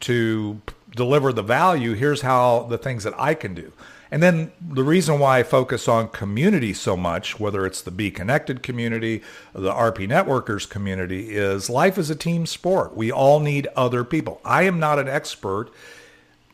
to 0.02 0.60
deliver 0.94 1.32
the 1.32 1.42
value. 1.42 1.94
Here's 1.94 2.20
how 2.20 2.64
the 2.64 2.78
things 2.78 3.06
that 3.06 3.18
I 3.18 3.34
can 3.34 3.54
do. 3.54 3.72
And 4.12 4.22
then 4.22 4.52
the 4.62 4.84
reason 4.84 5.20
why 5.20 5.40
I 5.40 5.44
focus 5.44 5.88
on 5.88 6.10
community 6.10 6.74
so 6.74 6.96
much, 6.96 7.40
whether 7.40 7.66
it's 7.66 7.82
the 7.82 7.92
Be 7.92 8.12
Connected 8.12 8.62
community, 8.62 9.24
the 9.54 9.72
RP 9.72 10.08
Networkers 10.08 10.70
community, 10.70 11.36
is 11.36 11.70
life 11.70 11.98
is 11.98 12.10
a 12.10 12.16
team 12.16 12.46
sport. 12.46 12.96
We 12.96 13.12
all 13.12 13.40
need 13.40 13.68
other 13.76 14.04
people. 14.04 14.42
I 14.46 14.64
am 14.64 14.80
not 14.80 15.00
an 15.00 15.08
expert, 15.08 15.72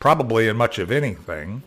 probably 0.00 0.48
in 0.48 0.56
much 0.56 0.78
of 0.78 0.90
anything, 0.90 1.62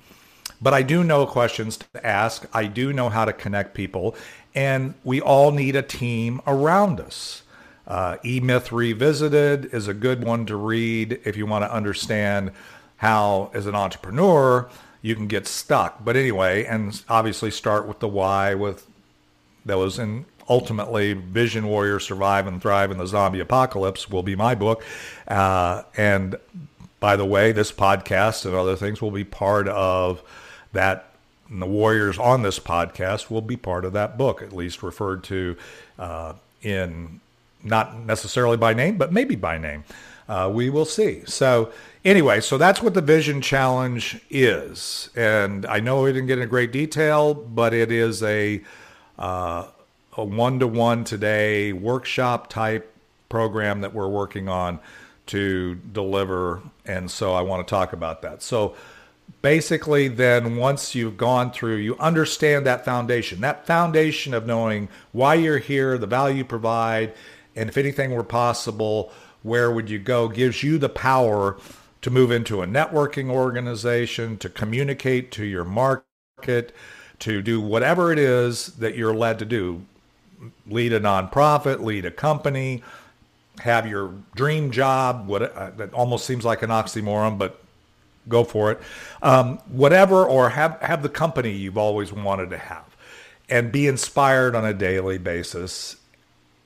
but 0.62 0.74
I 0.74 0.82
do 0.82 1.04
know 1.04 1.26
questions 1.26 1.78
to 1.78 2.06
ask. 2.06 2.45
I 2.54 2.65
do 2.65 2.91
know 2.91 3.10
how 3.10 3.26
to 3.26 3.34
connect 3.34 3.76
people, 3.76 4.15
and 4.56 4.95
we 5.04 5.21
all 5.21 5.52
need 5.52 5.76
a 5.76 5.84
team 5.84 6.41
around 6.48 7.00
us. 7.00 7.43
Uh, 7.88 8.17
E-Myth 8.26 8.71
Revisited 8.71 9.65
is 9.74 9.88
a 9.88 9.93
good 9.93 10.24
one 10.24 10.48
to 10.48 10.56
read 10.56 11.19
if 11.24 11.38
you 11.38 11.45
want 11.45 11.63
to 11.63 11.71
understand 11.71 12.52
how, 12.98 13.52
as 13.54 13.67
an 13.67 13.76
entrepreneur, 13.76 14.67
you 15.06 15.15
can 15.15 15.28
get 15.28 15.46
stuck. 15.46 16.04
But 16.04 16.15
anyway, 16.15 16.65
and 16.65 17.00
obviously 17.08 17.52
start 17.52 17.88
with 17.88 18.00
the 18.00 18.08
why 18.08 18.56
with 18.56 18.88
that 19.63 19.78
was 19.78 20.00
in 20.00 20.26
ultimately 20.50 21.13
Vision 21.13 21.68
Warrior 21.68 22.00
Survive 22.00 22.48
and 22.48 22.60
Thrive 22.60 22.89
in 22.89 22.98
the 22.98 23.06
Zombie 23.06 23.39
Apocalypse 23.39 24.10
will 24.10 24.24
be 24.24 24.36
my 24.36 24.56
book. 24.56 24.84
Uh, 25.28 25.84
and 25.96 26.36
by 27.00 27.15
the 27.18 27.26
way, 27.26 27.52
this 27.52 27.72
podcast 27.72 28.48
and 28.48 28.56
other 28.56 28.76
things 28.76 29.00
will 29.00 29.12
be 29.12 29.24
part 29.24 29.68
of 29.68 30.24
that. 30.74 31.12
And 31.52 31.62
the 31.62 31.68
warriors 31.68 32.18
on 32.18 32.41
this 32.41 32.58
podcast 32.58 33.30
will 33.30 33.41
be 33.41 33.58
part 33.58 33.86
of 33.86 33.94
that 33.94 34.18
book, 34.18 34.41
at 34.41 34.54
least 34.54 34.82
referred 34.82 35.24
to 35.26 35.56
uh, 36.00 36.34
in 36.63 37.20
not 37.63 38.00
necessarily 38.00 38.58
by 38.58 38.74
name, 38.74 38.98
but 38.98 39.13
maybe 39.13 39.36
by 39.36 39.60
name. 39.60 39.84
Uh, 40.28 40.50
we 40.54 40.70
will 40.70 40.86
see. 40.86 41.24
So 41.26 41.72
anyway, 42.04 42.42
so 42.42 42.58
that's 42.58 42.82
what 42.82 42.94
the 42.94 43.02
Vision 43.02 43.42
Challenge 43.42 44.20
is. 44.30 45.10
And 45.16 45.66
I 45.66 45.80
know 45.80 46.02
we 46.02 46.14
didn't 46.14 46.28
get 46.28 46.40
into 46.40 46.48
great 46.48 46.72
detail, 46.72 47.34
but 47.34 47.74
it 47.74 47.92
is 47.92 48.24
a, 48.24 48.62
uh, 49.20 49.68
a 50.18 50.24
one-to-one 50.24 51.04
today 51.04 51.74
workshop 51.74 52.50
type 52.50 52.92
program 53.30 53.82
that 53.82 53.94
we're 53.94 54.08
working 54.08 54.48
on 54.48 54.80
to 55.28 55.76
deliver. 55.76 56.62
And 56.86 57.10
so 57.10 57.34
I 57.34 57.42
want 57.42 57.68
to 57.68 57.70
talk 57.70 57.94
about 57.94 58.22
that. 58.22 58.42
So 58.42 58.76
basically 59.42 60.08
then 60.08 60.56
once 60.56 60.96
you've 60.96 61.18
gone 61.18 61.52
through, 61.52 61.78
you 61.78 61.96
understand 61.98 62.66
that 62.66 62.86
foundation, 62.86 63.42
that 63.42 63.66
foundation 63.66 64.34
of 64.34 64.46
knowing 64.46 64.88
why 65.12 65.36
you're 65.36 65.58
here, 65.58 65.98
the 65.98 66.08
value 66.08 66.38
you 66.38 66.46
provide, 66.46 67.14
and 67.56 67.70
if 67.70 67.78
anything 67.78 68.12
were 68.12 68.24
possible, 68.24 69.12
where 69.46 69.70
would 69.70 69.92
you 69.92 70.00
go, 70.00 70.28
gives 70.28 70.64
you 70.64 70.80
the 70.80 70.90
power 70.90 71.56
to 72.02 72.10
move 72.10 72.32
into 72.32 72.64
a 72.64 72.68
networking 72.68 73.30
organization, 73.30 74.38
to 74.40 74.50
communicate 74.50 75.32
to 75.32 75.46
your 75.46 75.64
market, 75.64 76.74
to 77.20 77.44
do 77.44 77.62
whatever 77.62 78.12
it 78.12 78.18
is 78.18 78.68
that 78.78 78.96
you're 78.96 79.14
led 79.14 79.38
to 79.38 79.46
do. 79.46 79.86
Lead 80.68 80.92
a 80.94 81.00
nonprofit, 81.00 81.80
lead 81.82 82.06
a 82.06 82.12
company, 82.12 82.84
have 83.60 83.88
your 83.88 84.16
dream 84.36 84.72
job. 84.72 85.28
What 85.28 85.44
uh, 85.56 85.70
that 85.78 85.94
almost 85.94 86.26
seems 86.26 86.44
like 86.44 86.64
an 86.64 86.72
oxymoron, 86.72 87.38
but 87.38 87.64
go 88.28 88.44
for 88.44 88.72
it. 88.72 88.82
Um, 89.22 89.60
whatever, 89.68 90.26
or 90.26 90.50
have 90.50 90.80
have 90.82 91.04
the 91.04 91.10
company 91.10 91.52
you've 91.52 91.78
always 91.78 92.12
wanted 92.12 92.50
to 92.50 92.58
have, 92.58 92.96
and 93.48 93.72
be 93.72 93.86
inspired 93.86 94.56
on 94.56 94.66
a 94.66 94.74
daily 94.74 95.20
basis. 95.20 95.98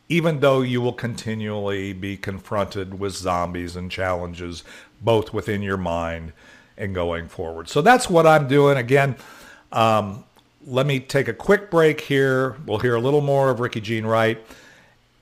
Even 0.09 0.39
though 0.39 0.61
you 0.61 0.81
will 0.81 0.93
continually 0.93 1.93
be 1.93 2.17
confronted 2.17 2.99
with 2.99 3.13
zombies 3.13 3.75
and 3.75 3.91
challenges, 3.91 4.63
both 5.01 5.33
within 5.33 5.61
your 5.61 5.77
mind 5.77 6.33
and 6.77 6.95
going 6.95 7.27
forward. 7.27 7.69
So 7.69 7.81
that's 7.81 8.09
what 8.09 8.25
I'm 8.25 8.47
doing. 8.47 8.77
Again, 8.77 9.15
um, 9.71 10.23
let 10.65 10.85
me 10.85 10.99
take 10.99 11.27
a 11.27 11.33
quick 11.33 11.69
break 11.69 12.01
here. 12.01 12.57
We'll 12.65 12.79
hear 12.79 12.95
a 12.95 13.01
little 13.01 13.21
more 13.21 13.49
of 13.49 13.59
Ricky 13.59 13.81
Jean 13.81 14.05
Wright 14.05 14.43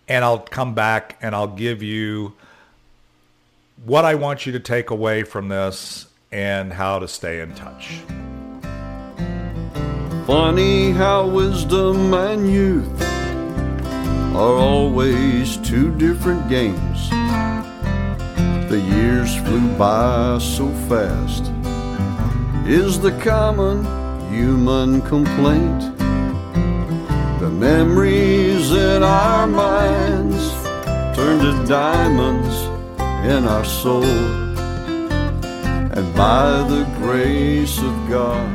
and 0.08 0.24
I'll 0.24 0.40
come 0.40 0.74
back 0.74 1.18
and 1.22 1.36
I'll 1.36 1.48
give 1.48 1.84
you 1.84 2.34
what 3.86 4.06
I 4.06 4.16
want 4.16 4.46
you 4.46 4.52
to 4.54 4.60
take 4.60 4.90
away 4.90 5.24
from 5.24 5.50
this 5.50 6.08
and 6.32 6.72
how 6.74 7.00
to 7.00 7.08
stay 7.08 7.42
in 7.42 7.54
touch. 7.56 8.00
Funny 10.26 10.92
how 10.92 11.28
wisdom 11.28 12.14
and 12.14 12.52
youth 12.52 13.17
are 14.38 14.60
always 14.60 15.58
two 15.58 15.92
different 15.98 16.48
games. 16.48 17.10
The 18.70 18.80
years 18.80 19.36
flew 19.38 19.68
by 19.80 20.38
so 20.38 20.70
fast, 20.88 21.52
is 22.68 23.00
the 23.00 23.18
common 23.24 23.84
human 24.32 25.02
complaint. 25.02 25.98
The 27.40 27.50
memories 27.50 28.72
in 28.72 29.02
our 29.02 29.48
minds 29.48 30.54
turn 31.18 31.40
to 31.40 31.66
diamonds 31.68 32.56
in 33.26 33.44
our 33.48 33.66
soul. 33.66 34.04
And 35.98 36.16
by 36.16 36.62
the 36.70 36.86
grace 37.00 37.80
of 37.80 38.08
God. 38.08 38.54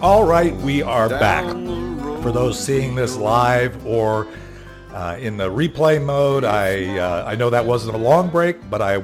All 0.00 0.24
right, 0.24 0.56
we 0.56 0.80
are 0.80 1.10
back. 1.10 1.44
For 2.22 2.32
those 2.32 2.58
seeing 2.58 2.94
this 2.94 3.18
live 3.18 3.84
or 3.86 4.28
uh, 4.94 5.16
in 5.18 5.36
the 5.36 5.50
replay 5.50 6.02
mode, 6.02 6.44
I 6.44 6.98
uh, 6.98 7.24
I 7.26 7.34
know 7.34 7.50
that 7.50 7.66
wasn't 7.66 7.96
a 7.96 7.98
long 7.98 8.30
break, 8.30 8.70
but 8.70 8.80
I 8.80 9.02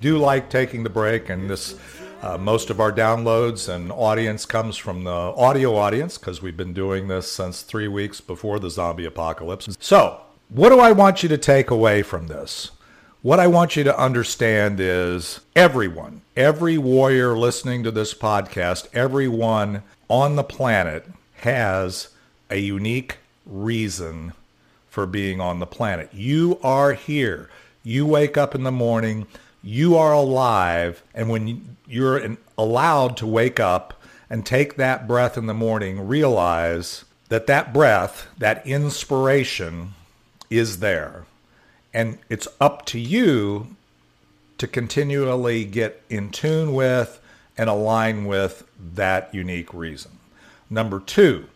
do 0.00 0.18
like 0.18 0.50
taking 0.50 0.82
the 0.82 0.90
break, 0.90 1.30
and 1.30 1.48
this 1.48 1.78
uh, 2.20 2.36
most 2.36 2.68
of 2.68 2.80
our 2.80 2.90
downloads 2.90 3.72
and 3.72 3.92
audience 3.92 4.44
comes 4.44 4.76
from 4.76 5.04
the 5.04 5.10
audio 5.10 5.76
audience 5.76 6.18
because 6.18 6.42
we've 6.42 6.56
been 6.56 6.72
doing 6.72 7.06
this 7.06 7.30
since 7.30 7.62
three 7.62 7.86
weeks 7.86 8.20
before 8.20 8.58
the 8.58 8.70
zombie 8.70 9.04
apocalypse. 9.04 9.76
So, 9.78 10.20
what 10.48 10.70
do 10.70 10.80
I 10.80 10.90
want 10.90 11.22
you 11.22 11.28
to 11.28 11.38
take 11.38 11.70
away 11.70 12.02
from 12.02 12.26
this? 12.26 12.72
What 13.22 13.38
I 13.38 13.46
want 13.46 13.76
you 13.76 13.84
to 13.84 13.96
understand 13.96 14.80
is 14.80 15.40
everyone, 15.54 16.22
every 16.36 16.76
warrior 16.76 17.38
listening 17.38 17.84
to 17.84 17.92
this 17.92 18.14
podcast, 18.14 18.88
everyone 18.92 19.84
on 20.08 20.34
the 20.34 20.42
planet 20.42 21.06
has 21.34 22.08
a 22.50 22.58
unique 22.58 23.18
reason 23.46 24.32
for 24.90 25.06
being 25.06 25.40
on 25.40 25.58
the 25.58 25.66
planet. 25.66 26.12
You 26.12 26.58
are 26.62 26.92
here. 26.92 27.48
You 27.82 28.04
wake 28.04 28.36
up 28.36 28.54
in 28.54 28.64
the 28.64 28.72
morning 28.72 29.26
you 29.62 29.96
are 29.96 30.12
alive. 30.12 31.02
And 31.14 31.28
when 31.28 31.76
you're 31.86 32.36
allowed 32.56 33.16
to 33.18 33.26
wake 33.26 33.60
up 33.60 34.00
and 34.28 34.46
take 34.46 34.76
that 34.76 35.06
breath 35.06 35.36
in 35.36 35.46
the 35.46 35.54
morning, 35.54 36.06
realize 36.06 37.04
that 37.28 37.46
that 37.46 37.72
breath, 37.72 38.28
that 38.38 38.66
inspiration 38.66 39.94
is 40.48 40.78
there. 40.78 41.24
And 41.92 42.18
it's 42.28 42.48
up 42.60 42.86
to 42.86 42.98
you 42.98 43.76
to 44.58 44.66
continually 44.66 45.64
get 45.64 46.02
in 46.08 46.30
tune 46.30 46.72
with 46.72 47.20
and 47.56 47.68
align 47.68 48.24
with 48.26 48.64
that 48.94 49.34
unique 49.34 49.72
reason. 49.74 50.12
Number 50.68 51.00
two, 51.00 51.46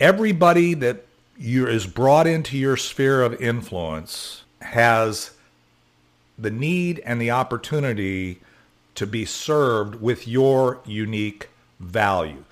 everybody 0.00 0.74
that 0.74 1.04
you 1.38 1.68
is 1.68 1.86
brought 1.86 2.26
into 2.26 2.58
your 2.58 2.76
sphere 2.76 3.22
of 3.22 3.40
influence 3.40 4.42
has 4.60 5.30
the 6.36 6.50
need 6.50 7.00
and 7.04 7.20
the 7.20 7.30
opportunity 7.30 8.40
to 8.96 9.06
be 9.06 9.24
served 9.24 10.00
with 10.02 10.26
your 10.26 10.80
unique 10.84 11.48
value. 11.78 12.44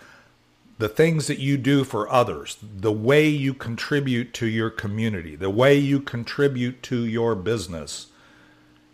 The 0.78 0.88
things 0.88 1.26
that 1.26 1.38
you 1.38 1.56
do 1.56 1.82
for 1.82 2.10
others, 2.12 2.58
the 2.62 2.92
way 2.92 3.28
you 3.28 3.54
contribute 3.54 4.32
to 4.34 4.46
your 4.46 4.70
community, 4.70 5.34
the 5.34 5.50
way 5.50 5.76
you 5.76 6.00
contribute 6.00 6.82
to 6.84 7.04
your 7.04 7.34
business 7.34 8.08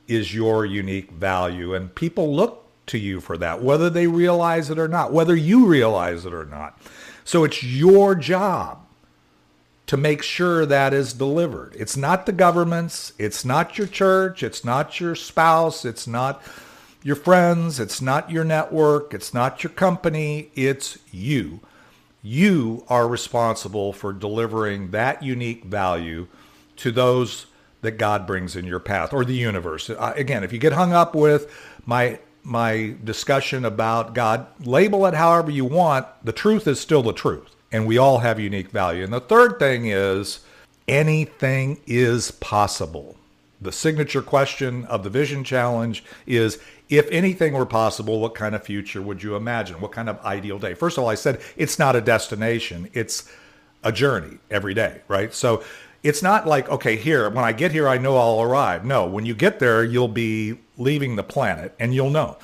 is 0.09 0.35
your 0.35 0.64
unique 0.64 1.11
value. 1.11 1.74
And 1.74 1.94
people 1.94 2.35
look 2.35 2.66
to 2.87 2.98
you 2.98 3.20
for 3.20 3.37
that, 3.38 3.62
whether 3.62 3.90
they 3.90 4.07
realize 4.07 4.70
it 4.70 4.78
or 4.78 4.88
not, 4.88 5.12
whether 5.12 5.37
you 5.37 5.66
realize 5.66 6.24
it 6.24 6.33
or 6.33 6.46
not. 6.46 6.78
So 7.24 7.44
it's 7.44 7.62
your 7.62 8.14
job 8.14 8.82
to 9.87 9.97
make 9.97 10.23
sure 10.23 10.64
that 10.64 10.95
is 10.95 11.12
delivered. 11.12 11.75
It's 11.77 11.97
not 11.97 12.27
the 12.27 12.33
government's, 12.33 13.12
it's 13.18 13.45
not 13.45 13.79
your 13.79 13.87
church, 13.87 14.42
it's 14.42 14.64
not 14.64 15.01
your 15.01 15.14
spouse, 15.14 15.85
it's 15.85 16.07
not 16.07 16.42
your 17.03 17.16
friends, 17.16 17.81
it's 17.81 18.01
not 18.01 18.31
your 18.31 18.45
network, 18.45 19.12
it's 19.12 19.35
not 19.35 19.62
your 19.62 19.73
company, 19.73 20.51
it's 20.55 20.99
you. 21.11 21.61
You 22.23 22.85
are 22.88 23.09
responsible 23.09 23.92
for 23.92 24.12
delivering 24.12 24.92
that 24.92 25.23
unique 25.23 25.64
value 25.64 26.29
to 26.77 26.92
those 26.92 27.47
that 27.81 27.99
God 27.99 28.27
brings 28.27 28.55
in 28.55 28.64
your 28.64 28.79
path 28.79 29.12
or 29.12 29.25
the 29.25 29.35
universe. 29.35 29.90
Uh, 29.90 30.12
again, 30.16 30.45
if 30.45 30.53
you 30.53 30.59
get 30.59 30.73
hung 30.73 30.92
up 30.92 31.14
with 31.14 31.53
my 31.85 32.18
my 32.45 32.97
discussion 33.05 33.64
about 33.64 34.14
God, 34.14 34.47
label 34.64 35.07
it 35.07 35.14
however 35.14 35.51
you 35.51 35.64
want, 35.64 36.07
the 36.25 36.33
truth 36.33 36.66
is 36.66 36.81
still 36.81 37.03
the 37.03 37.12
truth 37.12 37.52
and 37.72 37.87
we 37.87 37.98
all 37.98 38.18
have 38.18 38.38
unique 38.38 38.70
value. 38.70 39.02
And 39.02 39.12
the 39.12 39.20
third 39.20 39.58
thing 39.58 39.87
is 39.87 40.40
anything 40.87 41.80
is 41.87 42.30
possible. 42.32 43.16
The 43.61 43.72
signature 43.72 44.22
question 44.22 44.85
of 44.87 45.04
the 45.04 45.11
Vision 45.11 45.42
Challenge 45.44 46.04
is 46.26 46.58
if 46.88 47.08
anything 47.11 47.54
were 47.54 47.64
possible, 47.64 48.20
what 48.20 48.35
kind 48.35 48.54
of 48.54 48.62
future 48.62 49.00
would 49.00 49.22
you 49.22 49.35
imagine? 49.35 49.80
What 49.80 49.92
kind 49.92 50.08
of 50.08 50.20
ideal 50.24 50.58
day? 50.58 50.74
First 50.74 50.98
of 50.98 51.04
all, 51.04 51.11
I 51.11 51.14
said 51.14 51.40
it's 51.56 51.78
not 51.78 51.96
a 51.96 52.00
destination, 52.00 52.90
it's 52.92 53.30
a 53.82 53.90
journey 53.90 54.38
every 54.50 54.74
day, 54.74 55.00
right? 55.08 55.32
So 55.32 55.64
it's 56.02 56.22
not 56.22 56.46
like, 56.46 56.68
okay, 56.68 56.96
here, 56.96 57.30
when 57.30 57.44
I 57.44 57.52
get 57.52 57.72
here, 57.72 57.88
I 57.88 57.98
know 57.98 58.16
I'll 58.16 58.42
arrive. 58.42 58.85
No, 58.85 59.06
when 59.06 59.24
you 59.24 59.35
get 59.35 59.61
there, 59.61 59.85
you'll 59.85 60.08
be 60.08 60.58
leaving 60.76 61.16
the 61.16 61.23
planet 61.23 61.75
and 61.79 61.94
you'll 61.94 62.10
know. 62.10 62.37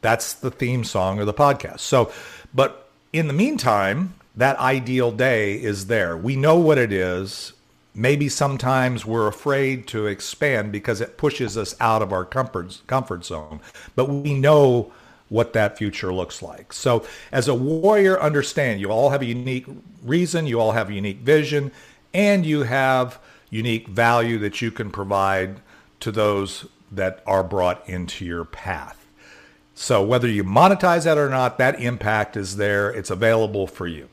That's 0.00 0.34
the 0.34 0.50
theme 0.50 0.84
song 0.84 1.20
of 1.20 1.26
the 1.26 1.34
podcast. 1.34 1.80
So, 1.80 2.12
but 2.52 2.90
in 3.12 3.28
the 3.28 3.32
meantime, 3.32 4.14
that 4.36 4.58
ideal 4.58 5.12
day 5.12 5.54
is 5.54 5.86
there. 5.86 6.16
We 6.16 6.36
know 6.36 6.58
what 6.58 6.78
it 6.78 6.92
is. 6.92 7.52
Maybe 7.94 8.28
sometimes 8.28 9.06
we're 9.06 9.28
afraid 9.28 9.86
to 9.88 10.06
expand 10.06 10.72
because 10.72 11.00
it 11.00 11.16
pushes 11.16 11.56
us 11.56 11.76
out 11.80 12.02
of 12.02 12.12
our 12.12 12.24
comfort, 12.24 12.80
comfort 12.86 13.24
zone. 13.24 13.60
But 13.94 14.08
we 14.08 14.34
know 14.34 14.92
what 15.28 15.52
that 15.52 15.78
future 15.78 16.12
looks 16.12 16.42
like. 16.42 16.72
So 16.72 17.06
as 17.30 17.48
a 17.48 17.54
warrior, 17.54 18.20
understand 18.20 18.80
you 18.80 18.90
all 18.90 19.10
have 19.10 19.22
a 19.22 19.26
unique 19.26 19.66
reason, 20.02 20.46
you 20.46 20.60
all 20.60 20.72
have 20.72 20.90
a 20.90 20.94
unique 20.94 21.20
vision, 21.20 21.70
and 22.12 22.44
you 22.44 22.64
have 22.64 23.18
unique 23.50 23.88
value 23.88 24.38
that 24.38 24.60
you 24.60 24.70
can 24.70 24.90
provide 24.90 25.60
to 26.00 26.10
those 26.10 26.66
that 26.90 27.22
are 27.26 27.44
brought 27.44 27.88
into 27.88 28.24
your 28.24 28.44
path. 28.44 29.06
So 29.74 30.04
whether 30.04 30.28
you 30.28 30.44
monetize 30.44 31.04
that 31.04 31.18
or 31.18 31.28
not, 31.28 31.58
that 31.58 31.80
impact 31.80 32.36
is 32.36 32.56
there. 32.56 32.90
It's 32.90 33.10
available 33.10 33.66
for 33.66 33.86
you. 33.86 34.08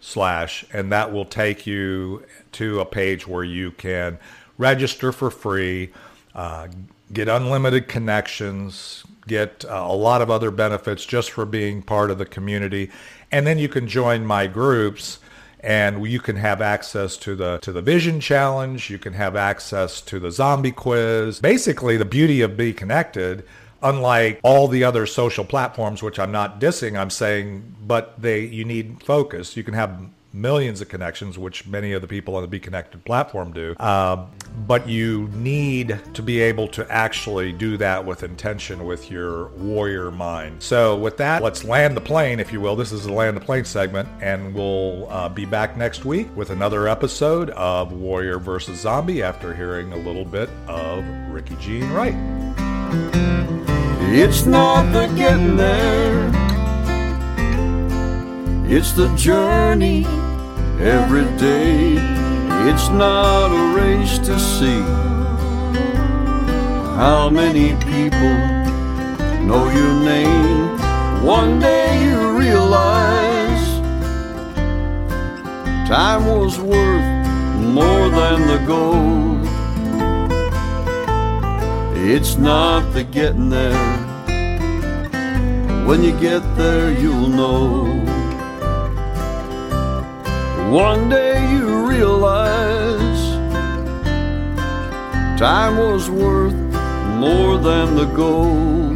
slash, 0.00 0.64
and 0.72 0.90
that 0.90 1.12
will 1.12 1.26
take 1.26 1.66
you 1.66 2.24
to 2.52 2.80
a 2.80 2.86
page 2.86 3.28
where 3.28 3.44
you 3.44 3.70
can 3.70 4.18
register 4.60 5.10
for 5.10 5.30
free, 5.30 5.90
uh, 6.34 6.68
get 7.12 7.28
unlimited 7.28 7.88
connections, 7.88 9.02
get 9.26 9.64
uh, 9.64 9.84
a 9.88 9.94
lot 9.94 10.22
of 10.22 10.30
other 10.30 10.50
benefits 10.50 11.04
just 11.04 11.32
for 11.32 11.44
being 11.44 11.82
part 11.82 12.10
of 12.10 12.18
the 12.18 12.26
community, 12.26 12.90
and 13.32 13.46
then 13.46 13.58
you 13.58 13.68
can 13.68 13.88
join 13.88 14.24
my 14.24 14.46
groups 14.46 15.18
and 15.62 16.06
you 16.06 16.20
can 16.20 16.36
have 16.36 16.62
access 16.62 17.16
to 17.18 17.34
the 17.34 17.58
to 17.58 17.72
the 17.72 17.82
vision 17.82 18.20
challenge. 18.20 18.88
You 18.88 18.98
can 18.98 19.12
have 19.14 19.36
access 19.36 20.00
to 20.02 20.18
the 20.18 20.30
zombie 20.30 20.72
quiz. 20.72 21.40
Basically 21.40 21.96
the 21.96 22.04
beauty 22.04 22.40
of 22.40 22.52
BeeKonnected 22.52 23.44
unlike 23.82 24.38
all 24.42 24.68
the 24.68 24.84
other 24.84 25.06
social 25.06 25.42
platforms 25.42 26.02
which 26.02 26.18
i'm 26.18 26.30
not 26.30 26.60
dissing 26.60 27.00
i'm 27.00 27.08
saying 27.08 27.74
but 27.90 28.14
they 28.22 28.44
you 28.44 28.64
need 28.64 29.02
focus. 29.02 29.56
You 29.56 29.64
can 29.64 29.74
have 29.74 30.00
millions 30.32 30.80
of 30.80 30.88
connections, 30.88 31.36
which 31.36 31.66
many 31.66 31.92
of 31.92 32.02
the 32.02 32.06
people 32.06 32.36
on 32.36 32.48
the 32.48 32.60
BeeKonnected 32.60 33.04
platform 33.04 33.52
do. 33.52 33.74
Uh, 33.80 34.26
but 34.66 34.88
you 34.88 35.28
need 35.28 36.00
to 36.14 36.22
be 36.22 36.40
able 36.40 36.68
to 36.68 36.90
actually 36.90 37.52
do 37.52 37.76
that 37.76 38.04
with 38.04 38.22
intention 38.22 38.84
with 38.84 39.10
your 39.10 39.48
warrior 39.48 40.10
mind. 40.10 40.62
So, 40.62 40.96
with 40.96 41.16
that, 41.18 41.42
let's 41.42 41.64
land 41.64 41.96
the 41.96 42.00
plane, 42.00 42.40
if 42.40 42.52
you 42.52 42.60
will. 42.60 42.76
This 42.76 42.92
is 42.92 43.04
the 43.04 43.12
land 43.12 43.36
the 43.36 43.40
plane 43.40 43.64
segment, 43.64 44.08
and 44.20 44.54
we'll 44.54 45.10
uh, 45.10 45.28
be 45.28 45.44
back 45.44 45.76
next 45.76 46.04
week 46.04 46.28
with 46.36 46.50
another 46.50 46.88
episode 46.88 47.50
of 47.50 47.92
Warrior 47.92 48.38
versus 48.38 48.80
Zombie 48.80 49.22
after 49.22 49.54
hearing 49.54 49.92
a 49.92 49.98
little 49.98 50.24
bit 50.24 50.50
of 50.68 51.04
Ricky 51.30 51.56
Jean 51.56 51.90
Wright. 51.92 52.14
It's 54.12 54.44
not 54.44 54.92
the 54.92 55.06
getting 55.14 55.56
there 55.56 56.50
it's 58.72 58.92
the 58.92 59.12
journey 59.16 60.04
every 60.78 61.24
day. 61.38 62.19
It's 62.68 62.88
not 62.90 63.46
a 63.50 63.74
race 63.74 64.18
to 64.18 64.38
see 64.38 64.82
how 67.00 67.30
many 67.30 67.70
people 67.76 68.36
know 69.48 69.64
your 69.70 69.94
name. 70.04 70.78
One 71.24 71.58
day 71.58 72.04
you 72.04 72.38
realize 72.38 73.66
time 75.88 76.26
was 76.26 76.60
worth 76.60 77.08
more 77.78 78.10
than 78.10 78.38
the 78.52 78.58
gold. 78.66 79.40
It's 81.96 82.36
not 82.36 82.92
the 82.92 83.04
getting 83.04 83.48
there. 83.48 83.96
When 85.86 86.02
you 86.02 86.12
get 86.20 86.42
there, 86.56 86.92
you'll 86.92 87.28
know. 87.28 87.84
One 90.70 91.08
day 91.08 91.40
you 91.52 91.88
realize 91.88 92.49
time 95.40 95.78
was 95.78 96.10
worth 96.10 96.52
more 97.18 97.56
than 97.56 97.96
the 97.96 98.04
gold. 98.14 98.94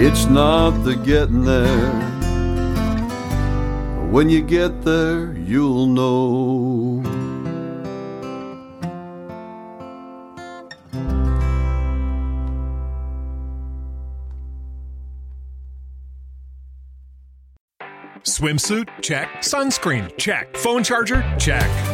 It's 0.00 0.26
not 0.26 0.70
the 0.84 0.94
getting 0.94 1.42
there. 1.42 1.90
When 4.12 4.30
you 4.30 4.42
get 4.42 4.84
there, 4.84 5.36
you'll 5.38 5.88
know. 5.88 7.02
Swimsuit? 18.22 18.88
Check. 19.02 19.28
Sunscreen? 19.40 20.16
Check. 20.16 20.56
Phone 20.56 20.84
charger? 20.84 21.24
Check. 21.40 21.93